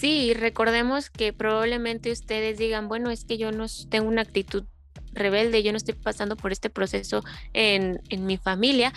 Sí, 0.04 0.34
recordemos 0.34 1.10
que 1.10 1.32
probablemente 1.32 2.12
ustedes 2.12 2.58
digan, 2.58 2.90
bueno, 2.90 3.10
es 3.10 3.24
que 3.24 3.38
yo 3.38 3.54
no 3.54 3.68
tengo 3.90 4.10
una 4.10 4.24
actitud 4.24 4.66
rebelde, 5.14 5.64
yo 5.64 5.72
no 5.72 5.78
estoy 5.78 5.94
pasando 5.94 6.36
por 6.36 6.52
este 6.52 6.70
proceso 6.70 7.24
en, 7.54 8.02
en 8.10 8.26
mi 8.26 8.36
familia, 8.36 8.92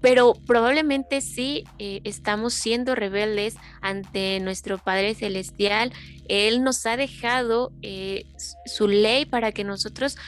pero 0.00 0.34
probablemente 0.46 1.22
sí 1.22 1.64
eh, 1.80 2.02
estamos 2.04 2.54
siendo 2.54 2.94
rebeldes 2.94 3.56
ante 3.80 4.38
nuestro 4.38 4.78
Padre 4.78 5.16
Celestial. 5.16 5.92
Él 6.28 6.62
nos 6.62 6.86
ha 6.86 6.96
dejado 6.96 7.72
eh, 7.82 8.26
su 8.64 8.86
ley 8.86 9.24
para 9.24 9.50
que 9.50 9.64
nosotros 9.64 10.18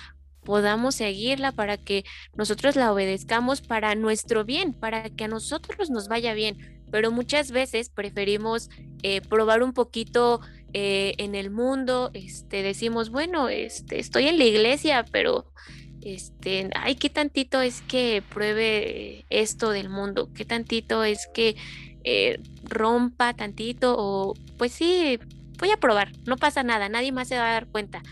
podamos 0.46 0.94
seguirla, 0.94 1.52
para 1.52 1.76
que 1.76 2.06
nosotros 2.35 2.74
la 2.74 2.90
obedezcamos 2.90 3.61
para 3.61 3.94
nuestro 3.94 4.46
bien, 4.46 4.72
para 4.72 5.11
que 5.11 5.24
a 5.24 5.28
nosotros 5.28 5.90
nos 5.90 6.09
vaya 6.09 6.32
bien. 6.32 6.80
Pero 6.90 7.11
muchas 7.11 7.50
veces 7.50 7.90
preferimos 7.90 8.70
eh, 9.02 9.20
probar 9.20 9.62
un 9.62 9.74
poquito 9.74 10.40
en 10.78 11.35
el 11.35 11.50
mundo, 11.50 12.11
este, 12.12 12.62
decimos, 12.62 13.09
bueno, 13.09 13.48
este, 13.48 13.98
estoy 13.98 14.28
en 14.28 14.37
la 14.37 14.44
iglesia, 14.44 15.06
pero 15.11 15.46
este, 16.02 16.70
ay, 16.74 16.94
qué 16.94 17.11
tantito 17.11 17.61
es 17.61 17.80
que 17.80 18.22
pruebe 18.28 19.24
esto 19.30 19.70
del 19.70 19.88
mundo, 19.88 20.30
qué 20.35 20.44
tantito 20.44 21.02
es 21.02 21.28
que 21.35 21.56
eh, 22.04 22.38
rompa 22.62 23.35
tantito 23.35 23.96
o 23.98 24.35
pues 24.56 24.70
sí, 24.70 25.18
voy 25.59 25.70
a 25.72 25.78
probar, 25.78 26.12
no 26.24 26.37
pasa 26.37 26.62
nada, 26.62 26.88
nadie 26.88 27.11
más 27.11 27.26
se 27.26 27.37
va 27.37 27.48
a 27.48 27.52
dar 27.54 27.66
cuenta. 27.66 28.02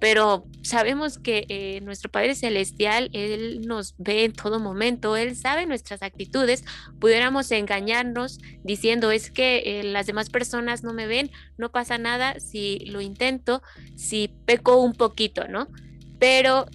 Pero 0.00 0.46
sabemos 0.62 1.18
que 1.18 1.46
eh, 1.48 1.80
nuestro 1.82 2.10
Padre 2.10 2.34
Celestial, 2.34 3.10
Él 3.12 3.62
nos 3.66 3.94
ve 3.98 4.24
en 4.24 4.32
todo 4.32 4.60
momento, 4.60 5.16
Él 5.16 5.36
sabe 5.36 5.66
nuestras 5.66 6.02
actitudes. 6.02 6.64
Pudiéramos 7.00 7.50
engañarnos 7.50 8.38
diciendo 8.62 9.10
es 9.10 9.30
que 9.30 9.80
eh, 9.80 9.82
las 9.82 10.06
demás 10.06 10.30
personas 10.30 10.82
no 10.82 10.92
me 10.92 11.06
ven, 11.06 11.30
no 11.56 11.70
pasa 11.70 11.98
nada 11.98 12.38
si 12.40 12.80
lo 12.86 13.00
intento, 13.00 13.62
si 13.96 14.28
peco 14.46 14.76
un 14.76 14.92
poquito, 14.94 15.48
¿no? 15.48 15.68
Pero 16.18 16.66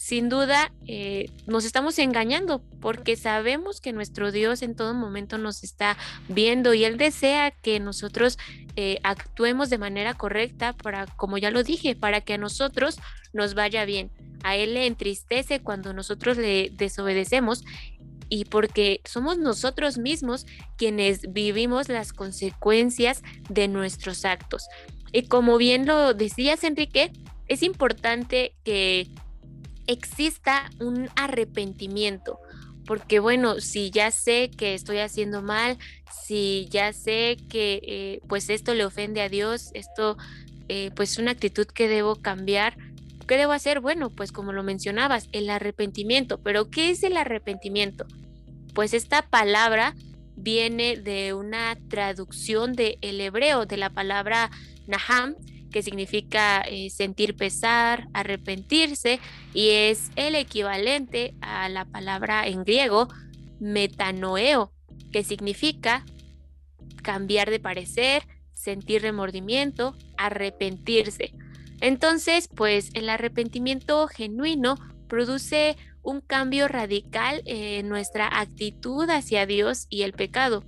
sin 0.00 0.30
duda 0.30 0.72
eh, 0.86 1.26
nos 1.46 1.66
estamos 1.66 1.98
engañando 1.98 2.62
porque 2.80 3.16
sabemos 3.16 3.82
que 3.82 3.92
nuestro 3.92 4.32
Dios 4.32 4.62
en 4.62 4.74
todo 4.74 4.94
momento 4.94 5.36
nos 5.36 5.62
está 5.62 5.98
viendo 6.26 6.72
y 6.72 6.84
Él 6.86 6.96
desea 6.96 7.50
que 7.50 7.78
nosotros 7.80 8.38
eh, 8.76 8.98
actuemos 9.02 9.68
de 9.68 9.76
manera 9.76 10.14
correcta 10.14 10.72
para, 10.72 11.04
como 11.04 11.36
ya 11.36 11.50
lo 11.50 11.62
dije, 11.64 11.96
para 11.96 12.22
que 12.22 12.32
a 12.32 12.38
nosotros 12.38 12.98
nos 13.34 13.52
vaya 13.52 13.84
bien. 13.84 14.10
A 14.42 14.56
Él 14.56 14.72
le 14.72 14.86
entristece 14.86 15.60
cuando 15.60 15.92
nosotros 15.92 16.38
le 16.38 16.70
desobedecemos 16.72 17.62
y 18.30 18.46
porque 18.46 19.02
somos 19.04 19.36
nosotros 19.36 19.98
mismos 19.98 20.46
quienes 20.78 21.30
vivimos 21.30 21.90
las 21.90 22.14
consecuencias 22.14 23.22
de 23.50 23.68
nuestros 23.68 24.24
actos. 24.24 24.66
Y 25.12 25.24
como 25.24 25.58
bien 25.58 25.84
lo 25.84 26.14
decías, 26.14 26.64
Enrique, 26.64 27.12
es 27.48 27.62
importante 27.62 28.54
que 28.64 29.10
exista 29.86 30.70
un 30.80 31.08
arrepentimiento. 31.16 32.38
Porque 32.86 33.20
bueno, 33.20 33.60
si 33.60 33.90
ya 33.90 34.10
sé 34.10 34.50
que 34.50 34.74
estoy 34.74 34.98
haciendo 34.98 35.42
mal, 35.42 35.78
si 36.26 36.66
ya 36.70 36.92
sé 36.92 37.36
que 37.48 37.80
eh, 37.86 38.20
pues 38.28 38.50
esto 38.50 38.74
le 38.74 38.84
ofende 38.84 39.20
a 39.20 39.28
Dios, 39.28 39.70
esto 39.74 40.16
eh, 40.68 40.90
pues 40.96 41.12
es 41.12 41.18
una 41.18 41.32
actitud 41.32 41.66
que 41.66 41.88
debo 41.88 42.16
cambiar, 42.16 42.76
¿qué 43.26 43.36
debo 43.36 43.52
hacer? 43.52 43.80
Bueno, 43.80 44.10
pues 44.10 44.32
como 44.32 44.52
lo 44.52 44.62
mencionabas, 44.62 45.28
el 45.32 45.50
arrepentimiento. 45.50 46.38
Pero 46.42 46.70
¿qué 46.70 46.90
es 46.90 47.02
el 47.04 47.16
arrepentimiento? 47.16 48.06
Pues 48.74 48.94
esta 48.94 49.22
palabra 49.22 49.94
viene 50.36 50.96
de 50.96 51.34
una 51.34 51.76
traducción 51.88 52.72
del 52.72 52.98
el 53.02 53.20
hebreo, 53.20 53.66
de 53.66 53.76
la 53.76 53.90
palabra 53.90 54.50
Naham, 54.86 55.36
que 55.70 55.82
significa 55.82 56.62
eh, 56.62 56.90
sentir 56.90 57.36
pesar, 57.36 58.08
arrepentirse, 58.12 59.20
y 59.54 59.70
es 59.70 60.10
el 60.16 60.34
equivalente 60.34 61.34
a 61.40 61.68
la 61.68 61.84
palabra 61.84 62.46
en 62.46 62.64
griego 62.64 63.08
metanoeo, 63.60 64.72
que 65.12 65.22
significa 65.22 66.04
cambiar 67.02 67.50
de 67.50 67.60
parecer, 67.60 68.24
sentir 68.52 69.02
remordimiento, 69.02 69.96
arrepentirse. 70.16 71.32
Entonces, 71.80 72.48
pues 72.48 72.90
el 72.94 73.08
arrepentimiento 73.08 74.06
genuino 74.08 74.76
produce 75.08 75.76
un 76.02 76.20
cambio 76.20 76.68
radical 76.68 77.42
en 77.46 77.88
nuestra 77.88 78.28
actitud 78.40 79.08
hacia 79.10 79.46
Dios 79.46 79.86
y 79.88 80.02
el 80.02 80.12
pecado. 80.12 80.64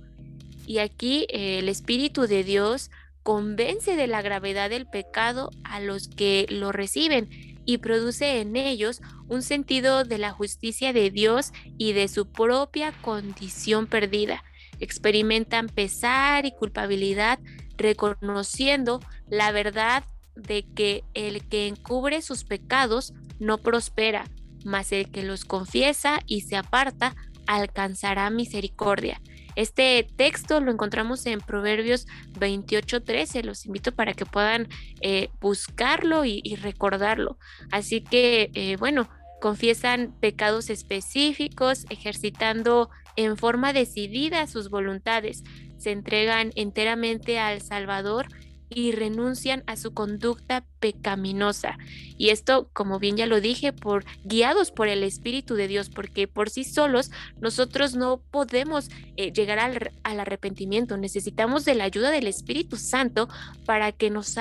Y 0.65 0.79
aquí 0.79 1.25
eh, 1.29 1.59
el 1.59 1.69
Espíritu 1.69 2.27
de 2.27 2.43
Dios 2.43 2.89
convence 3.23 3.95
de 3.95 4.07
la 4.07 4.21
gravedad 4.21 4.69
del 4.69 4.85
pecado 4.85 5.49
a 5.63 5.79
los 5.79 6.07
que 6.07 6.45
lo 6.49 6.71
reciben 6.71 7.29
y 7.65 7.77
produce 7.77 8.41
en 8.41 8.55
ellos 8.55 9.01
un 9.27 9.41
sentido 9.41 10.03
de 10.03 10.17
la 10.17 10.31
justicia 10.31 10.93
de 10.93 11.09
Dios 11.09 11.51
y 11.77 11.93
de 11.93 12.07
su 12.09 12.27
propia 12.27 12.91
condición 13.01 13.87
perdida. 13.87 14.43
Experimentan 14.79 15.67
pesar 15.67 16.45
y 16.45 16.51
culpabilidad 16.51 17.39
reconociendo 17.77 18.99
la 19.29 19.51
verdad 19.51 20.03
de 20.35 20.65
que 20.75 21.03
el 21.13 21.47
que 21.47 21.67
encubre 21.67 22.21
sus 22.21 22.43
pecados 22.43 23.13
no 23.39 23.57
prospera, 23.57 24.25
mas 24.65 24.91
el 24.91 25.09
que 25.09 25.23
los 25.23 25.45
confiesa 25.45 26.19
y 26.25 26.41
se 26.41 26.57
aparta 26.57 27.15
alcanzará 27.47 28.29
misericordia. 28.29 29.21
Este 29.55 30.07
texto 30.15 30.59
lo 30.59 30.71
encontramos 30.71 31.25
en 31.25 31.39
Proverbios 31.39 32.07
28:13. 32.39 33.43
Los 33.43 33.65
invito 33.65 33.91
para 33.91 34.13
que 34.13 34.25
puedan 34.25 34.67
eh, 35.01 35.29
buscarlo 35.39 36.25
y, 36.25 36.41
recordarlo. 36.61 37.37
Así 37.71 38.01
que, 38.01 38.49
eh, 38.53 38.75
bueno, 38.77 39.09
confiesan 39.41 40.13
pecados 40.19 40.69
específicos, 40.69 41.85
ejercitando 41.89 42.89
en 43.15 43.37
forma 43.37 43.73
decidida 43.73 44.47
sus 44.47 44.69
voluntades. 44.69 45.43
se 45.77 45.91
entregan 45.91 46.51
enteramente 46.55 47.39
al 47.39 47.61
Salvador 47.61 48.27
y 48.73 48.91
renuncian 48.91 49.63
a 49.67 49.75
su 49.75 49.93
conducta 49.93 50.65
pecaminosa. 50.79 51.77
Y 52.17 52.29
esto, 52.29 52.69
como 52.73 52.99
bien 52.99 53.17
ya 53.17 53.25
lo 53.25 53.41
dije, 53.41 53.73
por 53.73 54.05
guiados 54.23 54.71
por 54.71 54.87
el 54.87 55.03
Espíritu 55.03 55.55
de 55.55 55.67
Dios, 55.67 55.89
porque 55.89 56.27
por 56.27 56.49
sí 56.49 56.63
solos 56.63 57.11
nosotros 57.39 57.95
no 57.95 58.21
podemos 58.31 58.89
eh, 59.17 59.31
llegar 59.31 59.59
al, 59.59 59.91
al, 60.03 60.19
arrepentimiento. 60.19 60.97
Necesitamos 60.97 61.65
de 61.65 61.75
la 61.75 61.85
ayuda 61.85 62.11
del 62.11 62.27
Espíritu 62.27 62.77
Santo 62.77 63.29
para 63.65 63.91
que 63.91 64.09
nos, 64.09 64.35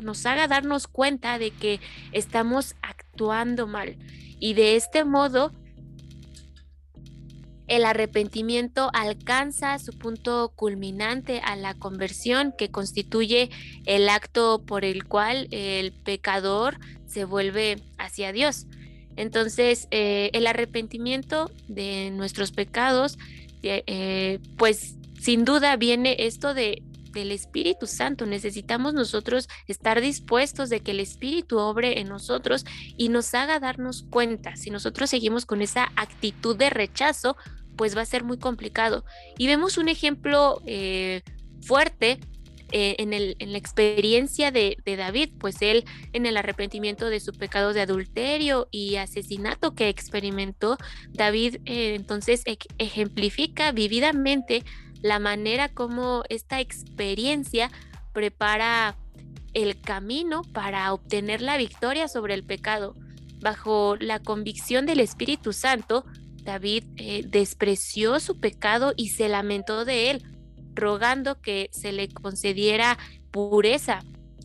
nos 0.00 0.26
haga 0.26 0.46
darnos 0.46 0.86
cuenta 0.86 1.38
de 1.38 1.50
que 1.50 1.80
estamos 2.12 2.74
actuando 2.82 3.66
mal. 3.66 3.96
Y 4.38 4.54
de 4.54 4.76
este 4.76 5.04
modo 5.04 5.52
el 7.70 7.84
arrepentimiento 7.84 8.90
alcanza 8.92 9.78
su 9.78 9.96
punto 9.96 10.52
culminante 10.56 11.40
a 11.44 11.54
la 11.54 11.74
conversión 11.74 12.52
que 12.58 12.70
constituye 12.70 13.48
el 13.86 14.08
acto 14.08 14.62
por 14.66 14.84
el 14.84 15.04
cual 15.04 15.46
el 15.52 15.92
pecador 15.92 16.78
se 17.06 17.24
vuelve 17.24 17.80
hacia 17.96 18.32
Dios. 18.32 18.66
Entonces, 19.14 19.86
eh, 19.92 20.30
el 20.32 20.48
arrepentimiento 20.48 21.48
de 21.68 22.10
nuestros 22.10 22.50
pecados, 22.50 23.18
eh, 23.62 24.40
pues 24.56 24.96
sin 25.20 25.44
duda 25.44 25.76
viene 25.76 26.16
esto 26.18 26.54
de, 26.54 26.82
del 27.12 27.30
Espíritu 27.30 27.86
Santo. 27.86 28.26
Necesitamos 28.26 28.94
nosotros 28.94 29.48
estar 29.68 30.00
dispuestos 30.00 30.70
de 30.70 30.80
que 30.80 30.90
el 30.90 30.98
Espíritu 30.98 31.58
obre 31.58 32.00
en 32.00 32.08
nosotros 32.08 32.64
y 32.96 33.10
nos 33.10 33.32
haga 33.34 33.60
darnos 33.60 34.02
cuenta. 34.10 34.56
Si 34.56 34.70
nosotros 34.70 35.08
seguimos 35.10 35.46
con 35.46 35.62
esa 35.62 35.92
actitud 35.94 36.56
de 36.56 36.70
rechazo, 36.70 37.36
pues 37.80 37.96
va 37.96 38.02
a 38.02 38.04
ser 38.04 38.24
muy 38.24 38.36
complicado. 38.36 39.06
Y 39.38 39.46
vemos 39.46 39.78
un 39.78 39.88
ejemplo 39.88 40.60
eh, 40.66 41.22
fuerte 41.62 42.20
eh, 42.72 42.96
en, 42.98 43.14
el, 43.14 43.36
en, 43.38 43.52
la 43.52 43.56
experiencia 43.56 44.52
de, 44.52 44.76
David, 44.84 45.30
pues 45.38 45.62
él 45.62 45.86
en 46.12 46.26
el 46.26 46.36
arrepentimiento 46.36 47.08
de 47.08 47.20
su 47.20 47.32
pecado 47.32 47.72
de 47.72 47.80
adulterio 47.80 48.68
y 48.70 48.96
asesinato 48.96 49.74
que 49.74 49.88
experimentó, 49.88 50.76
David 51.08 51.56
eh, 51.64 51.94
entonces 51.94 52.44
ejemplifica 52.76 53.72
vividamente 53.72 54.62
la 55.00 55.18
manera 55.18 55.70
como 55.70 56.24
esta 56.28 56.60
experiencia 56.60 57.70
prepara 58.12 58.98
el 59.54 59.80
camino 59.80 60.42
para 60.52 60.92
obtener 60.92 61.40
la 61.40 61.56
victoria 61.56 62.08
sobre 62.08 62.34
el 62.34 62.44
pecado. 62.44 62.94
Bajo 63.40 63.96
la 63.98 64.18
convicción 64.18 64.84
del 64.84 65.00
Espíritu 65.00 65.54
Santo, 65.54 66.04
David 66.50 66.82
eh, 66.96 67.22
despreció 67.24 68.18
su 68.18 68.40
pecado 68.40 68.92
y 68.96 69.10
se 69.10 69.28
lamentó 69.28 69.84
de 69.84 70.10
él, 70.10 70.24
rogando 70.74 71.40
que 71.40 71.70
se 71.70 71.92
le 71.92 72.08
concediera 72.08 72.98
pureza. 73.30 74.00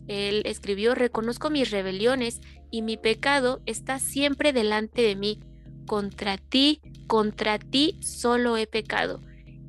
Él 0.06 0.42
escribió, 0.44 0.94
reconozco 0.94 1.50
mis 1.50 1.72
rebeliones 1.72 2.40
y 2.70 2.82
mi 2.82 2.96
pecado 2.96 3.60
está 3.66 3.98
siempre 3.98 4.52
delante 4.52 5.02
de 5.02 5.16
mí. 5.16 5.40
Contra 5.84 6.38
ti, 6.38 6.80
contra 7.08 7.58
ti 7.58 7.98
solo 8.02 8.56
he 8.56 8.68
pecado 8.68 9.20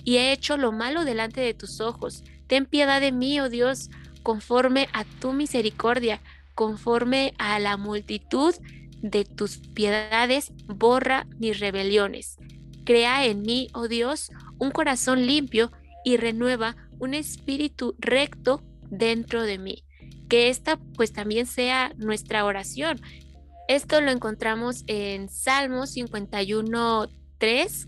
y 0.04 0.17
he 0.17 0.32
hecho 0.32 0.58
lo 0.58 0.71
malo 0.71 1.06
delante 1.06 1.41
de 1.41 1.56
tus 1.56 1.82
ojos. 1.82 2.23
Ten 2.45 2.67
piedad 2.67 3.02
de 3.02 3.12
mí, 3.12 3.39
oh 3.39 3.50
Dios, 3.50 3.89
conforme 4.21 4.89
a 4.93 5.06
tu 5.06 5.34
misericordia, 5.34 6.21
conforme 6.54 7.34
a 7.39 7.58
la 7.58 7.78
multitud 7.78 8.54
de 9.01 9.25
tus 9.25 9.57
piedades, 9.57 10.51
borra 10.65 11.27
mis 11.38 11.60
rebeliones. 11.60 12.38
Crea 12.83 13.25
en 13.25 13.41
mí, 13.41 13.67
oh 13.73 13.88
Dios, 13.88 14.31
un 14.57 14.71
corazón 14.71 15.25
limpio 15.25 15.71
y 16.03 16.17
renueva 16.17 16.75
un 16.99 17.13
espíritu 17.13 17.95
recto 17.99 18.63
dentro 18.89 19.43
de 19.43 19.57
mí. 19.57 19.83
Que 20.29 20.49
esta 20.49 20.77
pues 20.95 21.13
también 21.13 21.45
sea 21.45 21.93
nuestra 21.97 22.45
oración. 22.45 23.01
Esto 23.67 24.01
lo 24.01 24.12
encontramos 24.12 24.83
en 24.88 25.29
Salmos 25.29 25.91
51, 25.91 27.07
3 27.38 27.88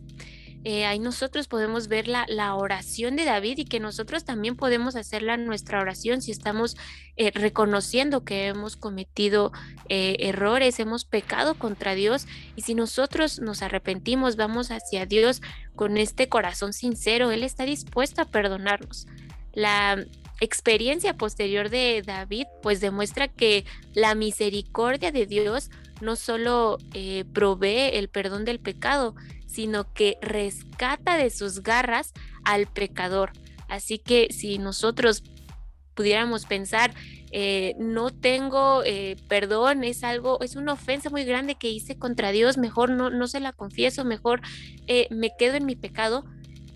eh, 0.66 0.86
ahí 0.86 1.00
nosotros 1.00 1.48
podemos 1.48 1.88
ver 1.88 2.08
la, 2.08 2.26
oración 2.56 3.16
de 3.16 3.24
David 3.24 3.60
y 3.60 3.66
que 3.66 3.80
nosotros 3.80 4.26
también 4.26 4.58
podemos 4.58 4.98
hacerla 4.98 5.38
nuestra 5.38 5.80
oración 5.80 6.22
si 6.22 6.32
estamos 6.32 6.76
eh, 7.16 7.32
reconociendo 7.34 8.26
que 8.26 8.48
hemos 8.48 8.76
cometido 8.76 9.54
eh, 9.88 10.18
errores, 10.20 10.80
hemos 10.80 11.06
pecado 11.06 11.56
contra 11.56 11.96
Dios 11.96 12.28
y 12.58 12.64
si 12.64 12.76
nosotros 12.76 13.40
nos 13.40 13.62
arrepentimos, 13.62 14.36
vamos 14.36 14.70
hacia 14.70 15.06
Dios 15.06 15.42
con 15.76 15.98
este 15.98 16.28
corazón 16.28 16.74
sincero, 16.74 17.32
Él 17.32 17.44
está 17.44 17.64
dispuesto 17.64 18.22
a 18.22 18.26
perdonarnos. 18.26 19.08
La 19.54 20.04
experiencia 20.42 21.16
posterior 21.16 21.70
de 21.70 22.04
David 22.06 22.48
pues 22.62 22.82
demuestra 22.82 23.30
que 23.30 23.64
la 23.94 24.14
misericordia 24.14 25.14
de 25.14 25.26
Dios 25.26 25.70
no 26.02 26.16
solo 26.16 26.78
provee 27.34 27.92
el 27.94 28.08
perdón 28.08 28.46
del 28.46 28.60
pecado, 28.60 29.16
sino 29.50 29.92
que 29.94 30.18
rescata 30.22 31.18
de 31.18 31.30
sus 31.30 31.64
garras 31.64 32.14
al 32.46 32.68
pecador. 32.68 33.32
Así 33.68 34.00
que 34.00 34.28
si 34.32 34.58
nosotros 34.60 35.24
pudiéramos 35.96 36.46
pensar, 36.46 36.94
eh, 37.32 37.76
no 37.78 38.10
tengo 38.10 38.84
eh, 38.86 39.18
perdón, 39.28 39.84
es 39.84 40.04
algo, 40.04 40.40
es 40.42 40.56
una 40.56 40.74
ofensa 40.74 41.10
muy 41.10 41.26
grande 41.26 41.56
que 41.56 41.70
hice 41.70 41.98
contra 41.98 42.32
Dios, 42.32 42.58
mejor 42.58 42.90
no, 42.92 43.10
no 43.10 43.28
se 43.28 43.40
la 43.40 43.52
confieso, 43.52 44.06
mejor 44.06 44.42
eh, 44.88 45.08
me 45.12 45.32
quedo 45.38 45.56
en 45.56 45.66
mi 45.66 45.76
pecado, 45.76 46.26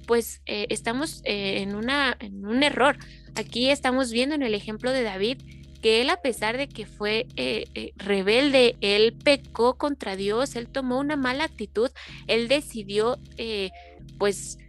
pues 0.06 0.42
estamos 0.46 1.22
en, 1.24 1.76
una, 1.76 2.18
en 2.20 2.46
un 2.46 2.62
error. 2.62 2.98
Aquí 3.36 3.70
estamos 3.70 4.12
viendo 4.12 4.36
en 4.36 4.44
el 4.44 4.54
ejemplo 4.54 4.92
de 4.92 5.02
David 5.02 5.38
que 5.84 6.00
él 6.00 6.10
a 6.10 6.22
pesar 6.22 6.58
de 6.58 6.69
que 6.69 6.86
fue 6.86 7.28
eh, 7.36 7.65
eh, 7.76 7.91
rebelde, 7.98 8.78
él 8.80 9.13
pecó 9.22 9.78
contra 9.78 10.15
Dios, 10.15 10.56
él 10.56 10.69
tomó 10.69 10.98
una 10.98 11.17
mala 11.17 11.43
actitud, 11.43 11.91
él 12.28 12.48
decidió 12.48 13.19
eh, 13.38 13.69
pues 14.17 14.60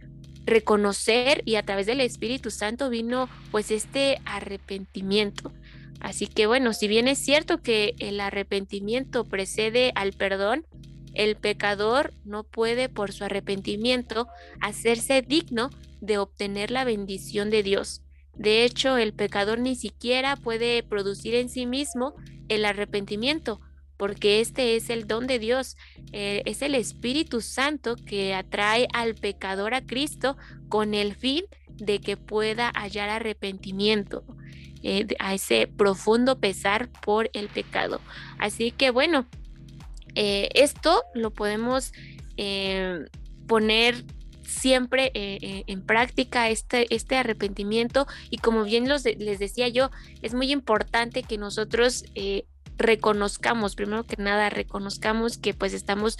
reconocer 0.45 1.41
y 1.45 1.55
a 1.55 1.63
través 1.63 1.85
del 1.85 2.01
Espíritu 2.01 2.51
Santo 2.51 2.89
vino 2.89 3.29
pues 3.49 3.71
este 3.71 4.19
arrepentimiento. 4.25 5.53
Así 6.01 6.27
que 6.27 6.47
bueno, 6.47 6.73
si 6.73 6.89
bien 6.89 7.07
es 7.07 7.17
cierto 7.17 7.61
que 7.61 7.95
el 7.99 8.19
arrepentimiento 8.19 9.23
precede 9.23 9.93
al 9.95 10.11
perdón, 10.11 10.67
el 11.13 11.37
pecador 11.37 12.13
no 12.25 12.43
puede 12.43 12.89
por 12.89 13.13
su 13.13 13.23
arrepentimiento 13.23 14.27
hacerse 14.59 15.21
digno 15.21 15.69
de 16.01 16.17
obtener 16.17 16.71
la 16.71 16.83
bendición 16.83 17.49
de 17.49 17.63
Dios. 17.63 18.04
De 18.37 18.65
hecho, 18.65 18.97
el 18.97 19.13
pecador 19.13 19.59
ni 19.59 19.75
siquiera 19.75 20.35
puede 20.35 20.83
producir 20.83 21.35
en 21.35 21.49
sí 21.49 21.65
mismo 21.65 22.15
el 22.49 22.65
arrepentimiento, 22.65 23.61
porque 23.97 24.41
este 24.41 24.75
es 24.75 24.89
el 24.89 25.07
don 25.07 25.25
de 25.27 25.39
Dios, 25.39 25.77
eh, 26.11 26.41
es 26.45 26.61
el 26.61 26.75
Espíritu 26.75 27.41
Santo 27.41 27.95
que 27.95 28.33
atrae 28.33 28.87
al 28.93 29.15
pecador 29.15 29.73
a 29.73 29.85
Cristo 29.85 30.37
con 30.67 30.93
el 30.93 31.15
fin 31.15 31.45
de 31.69 31.99
que 31.99 32.17
pueda 32.17 32.71
hallar 32.75 33.09
arrepentimiento, 33.09 34.23
eh, 34.83 35.07
a 35.19 35.33
ese 35.33 35.67
profundo 35.67 36.39
pesar 36.39 36.89
por 37.01 37.29
el 37.33 37.47
pecado. 37.47 38.01
Así 38.37 38.71
que 38.71 38.91
bueno, 38.91 39.25
eh, 40.15 40.49
esto 40.53 41.03
lo 41.13 41.31
podemos 41.31 41.93
poner 43.47 44.03
siempre 44.45 45.11
eh, 45.13 45.37
eh, 45.41 45.63
en 45.67 45.81
práctica 45.81 46.49
este, 46.49 46.93
este 46.93 47.17
arrepentimiento. 47.17 48.07
Y 48.29 48.37
como 48.37 48.63
bien 48.63 48.87
los 48.87 49.05
les 49.05 49.39
decía 49.39 49.67
yo, 49.67 49.91
es 50.21 50.33
muy 50.33 50.51
importante 50.51 51.23
que 51.23 51.37
nosotros 51.37 52.05
eh, 52.15 52.45
reconozcamos, 52.77 53.75
primero 53.75 54.03
que 54.03 54.21
nada, 54.21 54.49
reconozcamos 54.49 55.37
que 55.37 55.53
pues 55.53 55.73
estamos 55.73 56.17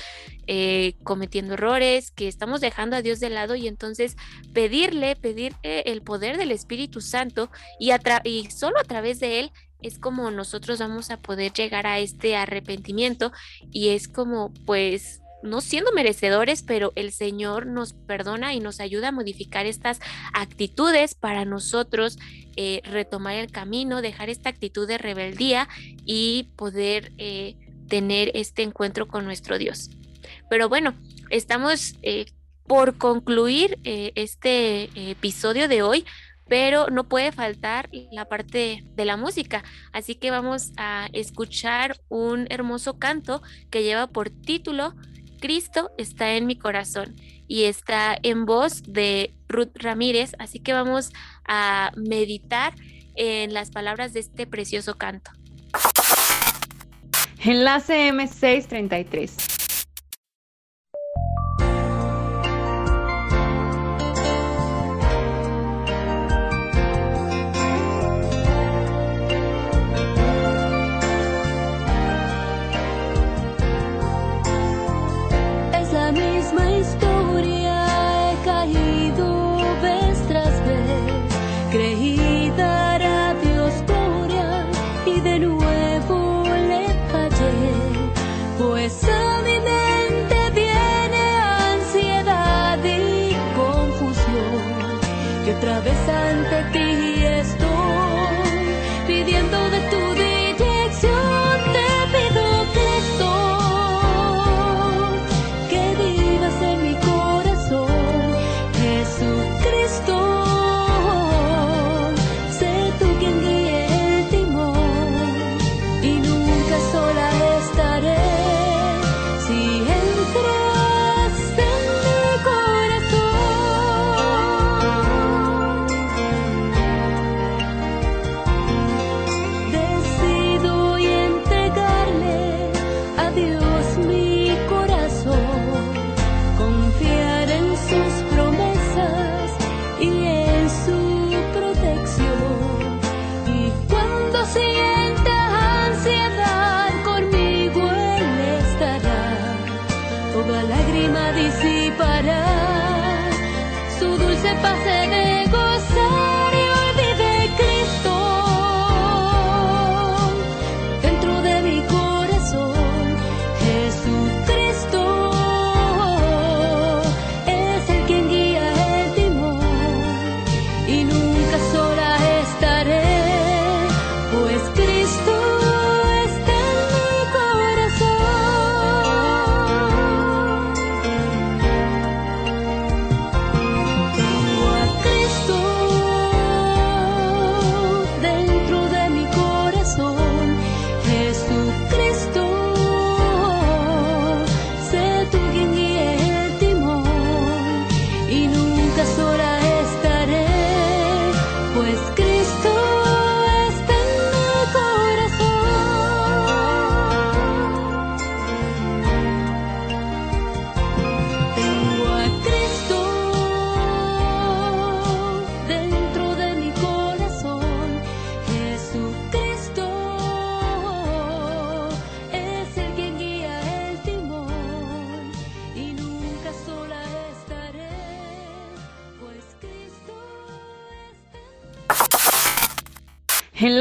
cometiendo 1.04 1.56
errores, 1.56 2.12
que 2.12 2.30
estamos 2.30 2.62
dejando 2.62 2.96
a 2.96 3.02
Dios 3.02 3.20
de 3.20 3.30
lado. 3.30 3.56
Y 3.56 3.68
entonces 3.68 4.16
pedirle, 4.54 5.18
pedir 5.18 5.54
el 5.64 6.02
poder 6.02 6.38
del 6.38 6.52
Espíritu 6.52 7.02
Santo 7.02 7.50
y, 7.78 7.92
y 8.24 8.52
solo 8.52 8.80
a 8.80 8.84
través 8.84 9.20
de 9.20 9.40
él 9.42 9.52
es 9.82 10.00
como 10.00 10.32
nosotros 10.32 10.80
vamos 10.80 11.12
a 11.12 11.18
poder 11.18 11.52
llegar 11.52 11.88
a 11.88 12.00
este 12.00 12.38
arrepentimiento. 12.38 13.34
Y 13.70 13.90
es 13.90 14.08
como 14.08 14.54
pues 14.66 15.22
no 15.44 15.62
siendo 15.62 15.92
merecedores, 15.92 16.64
pero 16.64 16.92
el 16.96 17.12
Señor 17.12 17.68
nos 17.68 17.94
perdona 17.94 18.54
y 18.54 18.60
nos 18.60 18.80
ayuda 18.80 19.10
a 19.10 19.12
modificar 19.12 19.66
estas 19.66 20.00
actitudes 20.34 21.16
para 21.16 21.46
nosotros 21.46 22.18
eh, 22.58 22.82
retomar 22.86 23.36
el 23.36 23.52
camino, 23.52 24.02
dejar 24.02 24.30
esta 24.30 24.50
actitud 24.50 24.88
de 24.88 24.98
rebeldía 24.98 25.68
y 26.06 26.50
poder 26.56 27.12
eh, 27.18 27.56
tener 27.88 28.32
este 28.34 28.64
encuentro 28.64 29.08
con 29.08 29.26
nuestro 29.26 29.58
Dios. 29.58 29.90
Pero 30.50 30.70
bueno, 30.70 30.96
estamos 31.30 31.96
eh, 32.02 32.26
por 32.66 32.98
concluir 32.98 33.78
este 33.84 34.90
episodio 35.12 35.68
de 35.68 35.84
hoy, 35.84 36.06
pero 36.48 36.88
no 36.88 37.04
puede 37.04 37.32
faltar 37.32 37.90
la 38.12 38.26
parte 38.26 38.84
de 38.96 39.06
la 39.06 39.18
música. 39.18 39.64
Así 39.92 40.16
que 40.16 40.32
vamos 40.32 40.72
a 40.78 41.10
escuchar 41.14 42.00
un 42.10 42.48
hermoso 42.50 42.98
canto 42.98 43.44
que 43.70 43.84
lleva 43.84 44.08
por 44.08 44.30
título 44.30 44.96
Cristo 45.46 45.92
está 46.00 46.34
en 46.38 46.48
mi 46.48 46.58
corazón 46.58 47.14
y 47.48 47.66
está 47.66 48.18
en 48.24 48.48
voz 48.48 48.82
de 48.88 49.32
Ruth 49.48 49.70
Ramírez, 49.76 50.32
así 50.40 50.60
que 50.60 50.74
vamos 50.74 51.14
a 51.48 51.92
meditar 51.96 52.74
en 53.14 53.54
las 53.54 53.70
palabras 53.70 54.12
de 54.14 54.22
este 54.22 54.48
precioso 54.48 54.98
canto. 54.98 55.30
Enlace 57.44 58.12
M633. 58.12 59.55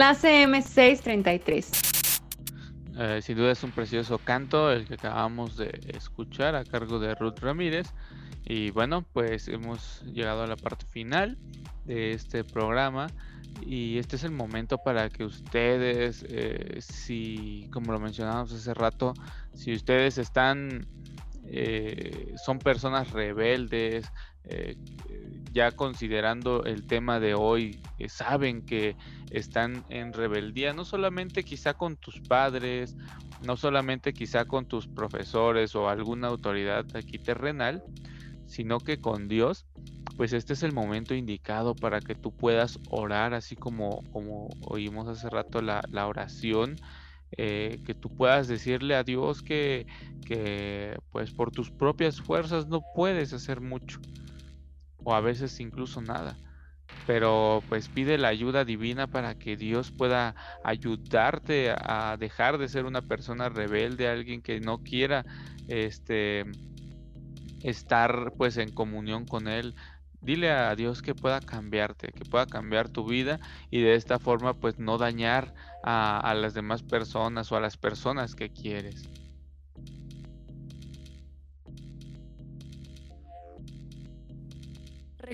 Enlace 0.04 0.44
M633. 0.44 2.20
Eh, 2.98 3.22
sin 3.22 3.38
duda 3.38 3.52
es 3.52 3.62
un 3.64 3.70
precioso 3.70 4.18
canto 4.18 4.70
el 4.70 4.86
que 4.86 4.94
acabamos 4.94 5.56
de 5.56 5.80
escuchar 5.94 6.54
a 6.54 6.62
cargo 6.62 6.98
de 6.98 7.14
Ruth 7.14 7.38
Ramírez. 7.38 7.88
Y 8.44 8.70
bueno, 8.70 9.06
pues 9.14 9.48
hemos 9.48 10.02
llegado 10.02 10.42
a 10.42 10.46
la 10.46 10.56
parte 10.56 10.84
final 10.90 11.38
de 11.86 12.10
este 12.12 12.44
programa. 12.44 13.06
Y 13.62 13.96
este 13.96 14.16
es 14.16 14.24
el 14.24 14.32
momento 14.32 14.76
para 14.76 15.08
que 15.08 15.24
ustedes, 15.24 16.22
eh, 16.28 16.80
si, 16.80 17.66
como 17.72 17.90
lo 17.90 17.98
mencionamos 17.98 18.52
hace 18.52 18.74
rato, 18.74 19.14
si 19.54 19.72
ustedes 19.72 20.18
están, 20.18 20.86
eh, 21.46 22.34
son 22.44 22.58
personas 22.58 23.10
rebeldes, 23.10 24.12
ya 25.54 25.70
considerando 25.70 26.64
el 26.64 26.84
tema 26.84 27.20
de 27.20 27.34
hoy, 27.34 27.80
eh, 27.98 28.08
saben 28.08 28.66
que 28.66 28.96
están 29.30 29.84
en 29.88 30.12
rebeldía, 30.12 30.74
no 30.74 30.84
solamente 30.84 31.44
quizá 31.44 31.74
con 31.74 31.96
tus 31.96 32.20
padres, 32.20 32.96
no 33.46 33.56
solamente 33.56 34.12
quizá 34.12 34.44
con 34.46 34.66
tus 34.66 34.88
profesores 34.88 35.76
o 35.76 35.88
alguna 35.88 36.26
autoridad 36.26 36.84
aquí 36.96 37.18
terrenal, 37.18 37.84
sino 38.46 38.80
que 38.80 39.00
con 39.00 39.28
Dios, 39.28 39.64
pues 40.16 40.32
este 40.32 40.54
es 40.54 40.64
el 40.64 40.72
momento 40.72 41.14
indicado 41.14 41.76
para 41.76 42.00
que 42.00 42.16
tú 42.16 42.32
puedas 42.32 42.80
orar, 42.90 43.32
así 43.32 43.54
como, 43.54 44.02
como 44.10 44.48
oímos 44.62 45.06
hace 45.06 45.30
rato 45.30 45.62
la, 45.62 45.82
la 45.88 46.08
oración, 46.08 46.74
eh, 47.36 47.80
que 47.86 47.94
tú 47.94 48.08
puedas 48.10 48.48
decirle 48.48 48.96
a 48.96 49.04
Dios 49.04 49.42
que, 49.42 49.86
que 50.26 50.98
pues 51.10 51.30
por 51.30 51.52
tus 51.52 51.70
propias 51.70 52.20
fuerzas 52.20 52.66
no 52.66 52.82
puedes 52.94 53.32
hacer 53.32 53.60
mucho 53.60 54.00
o 55.04 55.14
a 55.14 55.20
veces 55.20 55.60
incluso 55.60 56.00
nada. 56.00 56.36
Pero 57.06 57.62
pues 57.68 57.88
pide 57.88 58.18
la 58.18 58.28
ayuda 58.28 58.64
divina 58.64 59.06
para 59.06 59.34
que 59.34 59.56
Dios 59.56 59.90
pueda 59.90 60.34
ayudarte 60.64 61.74
a 61.76 62.16
dejar 62.18 62.58
de 62.58 62.68
ser 62.68 62.86
una 62.86 63.02
persona 63.02 63.48
rebelde, 63.48 64.08
alguien 64.08 64.42
que 64.42 64.60
no 64.60 64.78
quiera 64.78 65.24
este 65.68 66.44
estar 67.62 68.32
pues 68.36 68.56
en 68.56 68.70
comunión 68.70 69.26
con 69.26 69.48
él. 69.48 69.74
Dile 70.20 70.50
a 70.50 70.74
Dios 70.74 71.02
que 71.02 71.14
pueda 71.14 71.40
cambiarte, 71.40 72.08
que 72.08 72.24
pueda 72.24 72.46
cambiar 72.46 72.88
tu 72.88 73.06
vida 73.06 73.40
y 73.70 73.82
de 73.82 73.94
esta 73.94 74.18
forma 74.18 74.54
pues 74.54 74.78
no 74.78 74.96
dañar 74.96 75.52
a, 75.82 76.18
a 76.18 76.34
las 76.34 76.54
demás 76.54 76.82
personas 76.82 77.52
o 77.52 77.56
a 77.56 77.60
las 77.60 77.76
personas 77.76 78.34
que 78.34 78.48
quieres. 78.48 79.06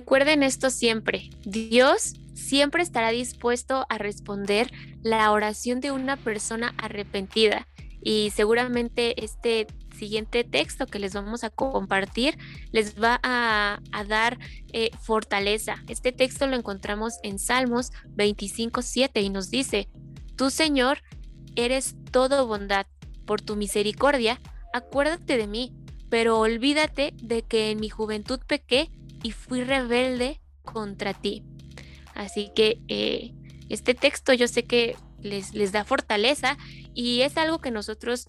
Recuerden 0.01 0.43
esto 0.43 0.71
siempre, 0.71 1.29
Dios 1.45 2.15
siempre 2.33 2.83
estará 2.83 3.11
dispuesto 3.11 3.85
a 3.91 3.99
responder 3.99 4.73
la 5.03 5.31
oración 5.31 5.81
de 5.81 5.93
una 5.93 6.17
persona 6.17 6.73
arrepentida. 6.79 7.69
Y 8.01 8.33
seguramente 8.35 9.23
este 9.23 9.67
siguiente 9.95 10.43
texto 10.43 10.87
que 10.87 10.99
les 10.99 11.13
vamos 11.13 11.45
a 11.45 11.51
compartir 11.51 12.39
les 12.73 12.99
va 12.99 13.21
a, 13.23 13.79
dar 14.09 14.39
eh, 14.73 14.89
fortaleza. 15.03 15.85
Este 15.87 16.13
texto 16.13 16.47
lo 16.47 16.57
encontramos 16.57 17.19
en 17.23 17.39
Salmos 17.39 17.93
25.7 18.17 19.23
y 19.23 19.29
nos 19.29 19.51
dice, 19.51 19.91
tú 20.35 20.49
Señor 20.49 21.03
eres 21.57 21.95
todo 22.11 22.47
bondad, 22.47 22.87
por 23.27 23.43
tu 23.43 23.55
misericordia, 23.55 24.41
acuérdate 24.73 25.37
de 25.37 25.47
mí, 25.47 25.75
pero 26.09 26.39
olvídate 26.39 27.13
de 27.23 27.43
que 27.43 27.71
en 27.71 27.81
mi 27.81 27.91
juventud 27.91 28.41
pequé 28.47 28.91
y 29.23 29.33
fui 29.33 29.65
rebelde 29.65 30.41
contra 30.63 31.15
ti. 31.15 31.45
Así 32.15 32.51
que 32.55 32.81
eh, 32.89 33.33
este 33.69 33.95
texto 33.95 34.33
yo 34.33 34.49
sé 34.49 34.65
que 34.65 34.97
les, 35.21 35.55
les 35.55 35.73
da 35.73 35.85
fortaleza 35.85 36.57
y 36.95 37.23
es 37.23 37.37
algo 37.37 37.61
que 37.61 37.71
nosotros 37.71 38.27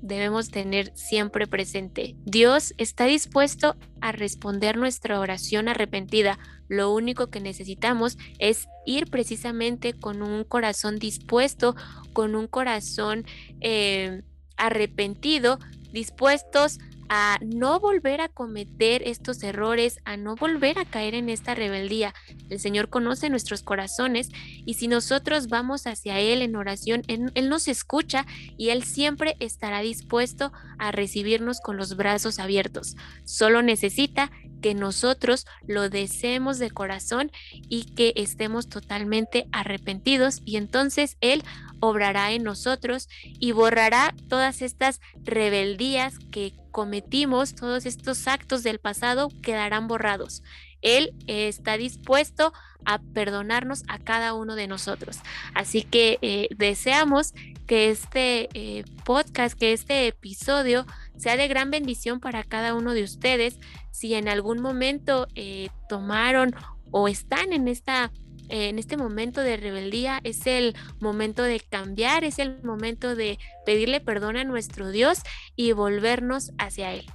debemos 0.00 0.50
tener 0.50 0.92
siempre 0.96 1.46
presente. 1.46 2.14
Dios 2.24 2.74
está 2.78 3.06
dispuesto 3.06 3.76
a 4.00 4.12
responder 4.12 4.76
nuestra 4.76 5.18
oración 5.18 5.68
arrepentida. 5.68 6.38
Lo 6.68 6.92
único 6.92 7.28
que 7.28 7.40
necesitamos 7.40 8.16
es 8.38 8.68
ir 8.84 9.10
precisamente 9.10 9.94
con 9.94 10.22
un 10.22 10.44
corazón 10.44 10.98
dispuesto, 10.98 11.74
con 12.12 12.34
un 12.34 12.46
corazón 12.46 13.24
eh, 13.60 14.22
arrepentido, 14.56 15.58
dispuestos 15.92 16.78
a 17.08 17.38
no 17.42 17.80
volver 17.80 18.20
a 18.20 18.28
cometer 18.28 19.02
estos 19.06 19.42
errores, 19.42 20.00
a 20.04 20.16
no 20.16 20.36
volver 20.36 20.78
a 20.78 20.84
caer 20.84 21.14
en 21.14 21.28
esta 21.28 21.54
rebeldía. 21.54 22.14
El 22.50 22.60
Señor 22.60 22.88
conoce 22.88 23.30
nuestros 23.30 23.62
corazones 23.62 24.30
y 24.64 24.74
si 24.74 24.88
nosotros 24.88 25.48
vamos 25.48 25.86
hacia 25.86 26.18
Él 26.20 26.42
en 26.42 26.56
oración, 26.56 27.02
Él, 27.06 27.48
nos 27.48 27.68
escucha 27.68 28.26
y 28.56 28.70
Él 28.70 28.82
siempre 28.82 29.36
estará 29.40 29.80
dispuesto 29.80 30.52
a 30.78 30.92
recibirnos 30.92 31.60
con 31.60 31.76
los 31.76 31.96
brazos 31.96 32.38
abiertos. 32.38 32.96
Solo 33.24 33.62
necesita 33.62 34.30
que 34.60 34.74
nosotros 34.74 35.46
lo 35.66 35.88
deseemos 35.88 36.58
de 36.58 36.70
corazón 36.70 37.30
y 37.52 37.84
que 37.94 38.12
estemos 38.16 38.68
totalmente 38.68 39.46
arrepentidos 39.52 40.42
y 40.44 40.56
entonces 40.56 41.16
Él 41.20 41.42
obrará 41.80 42.32
en 42.32 42.42
nosotros 42.42 43.08
y 43.22 43.52
borrará 43.52 44.14
todas 44.28 44.62
estas 44.62 45.00
rebeldías 45.24 46.18
que 46.30 46.54
cometimos, 46.70 47.54
todos 47.54 47.86
estos 47.86 48.28
actos 48.28 48.62
del 48.62 48.78
pasado 48.78 49.28
quedarán 49.42 49.88
borrados. 49.88 50.42
Él 50.82 51.14
está 51.26 51.76
dispuesto 51.76 52.52
a 52.84 52.98
perdonarnos 52.98 53.82
a 53.88 53.98
cada 53.98 54.34
uno 54.34 54.54
de 54.54 54.68
nosotros. 54.68 55.18
Así 55.54 55.82
que 55.82 56.18
eh, 56.22 56.48
deseamos 56.56 57.34
que 57.66 57.90
este 57.90 58.48
eh, 58.54 58.84
podcast, 59.04 59.58
que 59.58 59.72
este 59.72 60.06
episodio 60.06 60.86
sea 61.16 61.36
de 61.36 61.48
gran 61.48 61.70
bendición 61.70 62.20
para 62.20 62.44
cada 62.44 62.74
uno 62.74 62.94
de 62.94 63.02
ustedes. 63.02 63.58
Si 63.90 64.14
en 64.14 64.28
algún 64.28 64.60
momento 64.60 65.26
eh, 65.34 65.68
tomaron 65.88 66.54
o 66.92 67.08
están 67.08 67.52
en 67.52 67.68
esta 67.68 68.12
en 68.48 68.78
este 68.78 68.96
momento 68.96 69.40
de 69.40 69.56
rebeldía 69.56 70.20
es 70.24 70.46
el 70.46 70.76
momento 71.00 71.42
de 71.42 71.60
cambiar, 71.60 72.24
es 72.24 72.38
el 72.38 72.62
momento 72.62 73.14
de 73.14 73.38
pedirle 73.64 74.00
perdón 74.00 74.36
a 74.36 74.44
nuestro 74.44 74.90
Dios 74.90 75.20
y 75.56 75.72
volvernos 75.72 76.52
hacia 76.58 76.92
Él. 76.92 77.06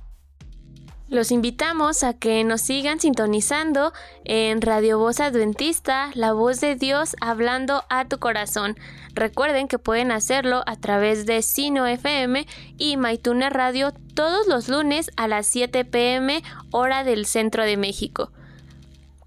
Los 1.11 1.31
invitamos 1.31 2.03
a 2.03 2.13
que 2.13 2.41
nos 2.45 2.61
sigan 2.61 3.01
sintonizando 3.01 3.91
en 4.23 4.61
Radio 4.61 4.97
Voz 4.97 5.19
Adventista, 5.19 6.09
la 6.13 6.31
voz 6.31 6.61
de 6.61 6.75
Dios 6.75 7.17
hablando 7.19 7.83
a 7.89 8.07
tu 8.07 8.17
corazón. 8.17 8.77
Recuerden 9.13 9.67
que 9.67 9.77
pueden 9.77 10.09
hacerlo 10.09 10.63
a 10.67 10.77
través 10.77 11.25
de 11.25 11.41
Sino 11.41 11.85
FM 11.85 12.47
y 12.77 12.95
Maituna 12.95 13.49
Radio 13.49 13.91
todos 14.13 14.47
los 14.47 14.69
lunes 14.69 15.11
a 15.17 15.27
las 15.27 15.47
7 15.47 15.83
pm 15.83 16.43
hora 16.71 17.03
del 17.03 17.25
centro 17.25 17.65
de 17.65 17.75
México. 17.75 18.31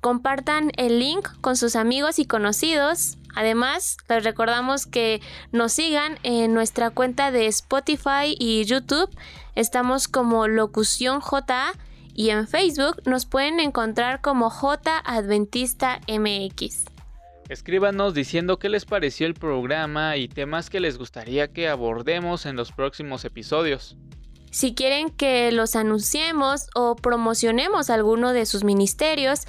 Compartan 0.04 0.70
el 0.76 0.98
link 0.98 1.26
con 1.40 1.56
sus 1.56 1.76
amigos 1.76 2.18
y 2.18 2.26
conocidos. 2.26 3.16
Además, 3.34 3.96
les 4.06 4.22
recordamos 4.22 4.84
que 4.84 5.22
nos 5.50 5.72
sigan 5.72 6.18
en 6.24 6.52
nuestra 6.52 6.90
cuenta 6.90 7.30
de 7.30 7.46
Spotify 7.46 8.36
y 8.38 8.62
YouTube. 8.66 9.08
Estamos 9.54 10.06
como 10.06 10.46
Locución 10.46 11.22
JA 11.22 11.72
y 12.12 12.28
en 12.28 12.46
Facebook 12.46 13.00
nos 13.06 13.24
pueden 13.24 13.60
encontrar 13.60 14.20
como 14.20 14.50
J 14.50 14.98
Adventista 15.06 16.00
MX. 16.06 16.84
Escríbanos 17.48 18.12
diciendo 18.12 18.58
qué 18.58 18.68
les 18.68 18.84
pareció 18.84 19.26
el 19.26 19.32
programa 19.32 20.18
y 20.18 20.28
temas 20.28 20.68
que 20.68 20.80
les 20.80 20.98
gustaría 20.98 21.48
que 21.48 21.66
abordemos 21.70 22.44
en 22.44 22.56
los 22.56 22.72
próximos 22.72 23.24
episodios. 23.24 23.96
Si 24.50 24.74
quieren 24.74 25.10
que 25.10 25.50
los 25.50 25.74
anunciemos 25.74 26.68
o 26.76 26.94
promocionemos 26.94 27.90
alguno 27.90 28.32
de 28.32 28.46
sus 28.46 28.62
ministerios, 28.62 29.48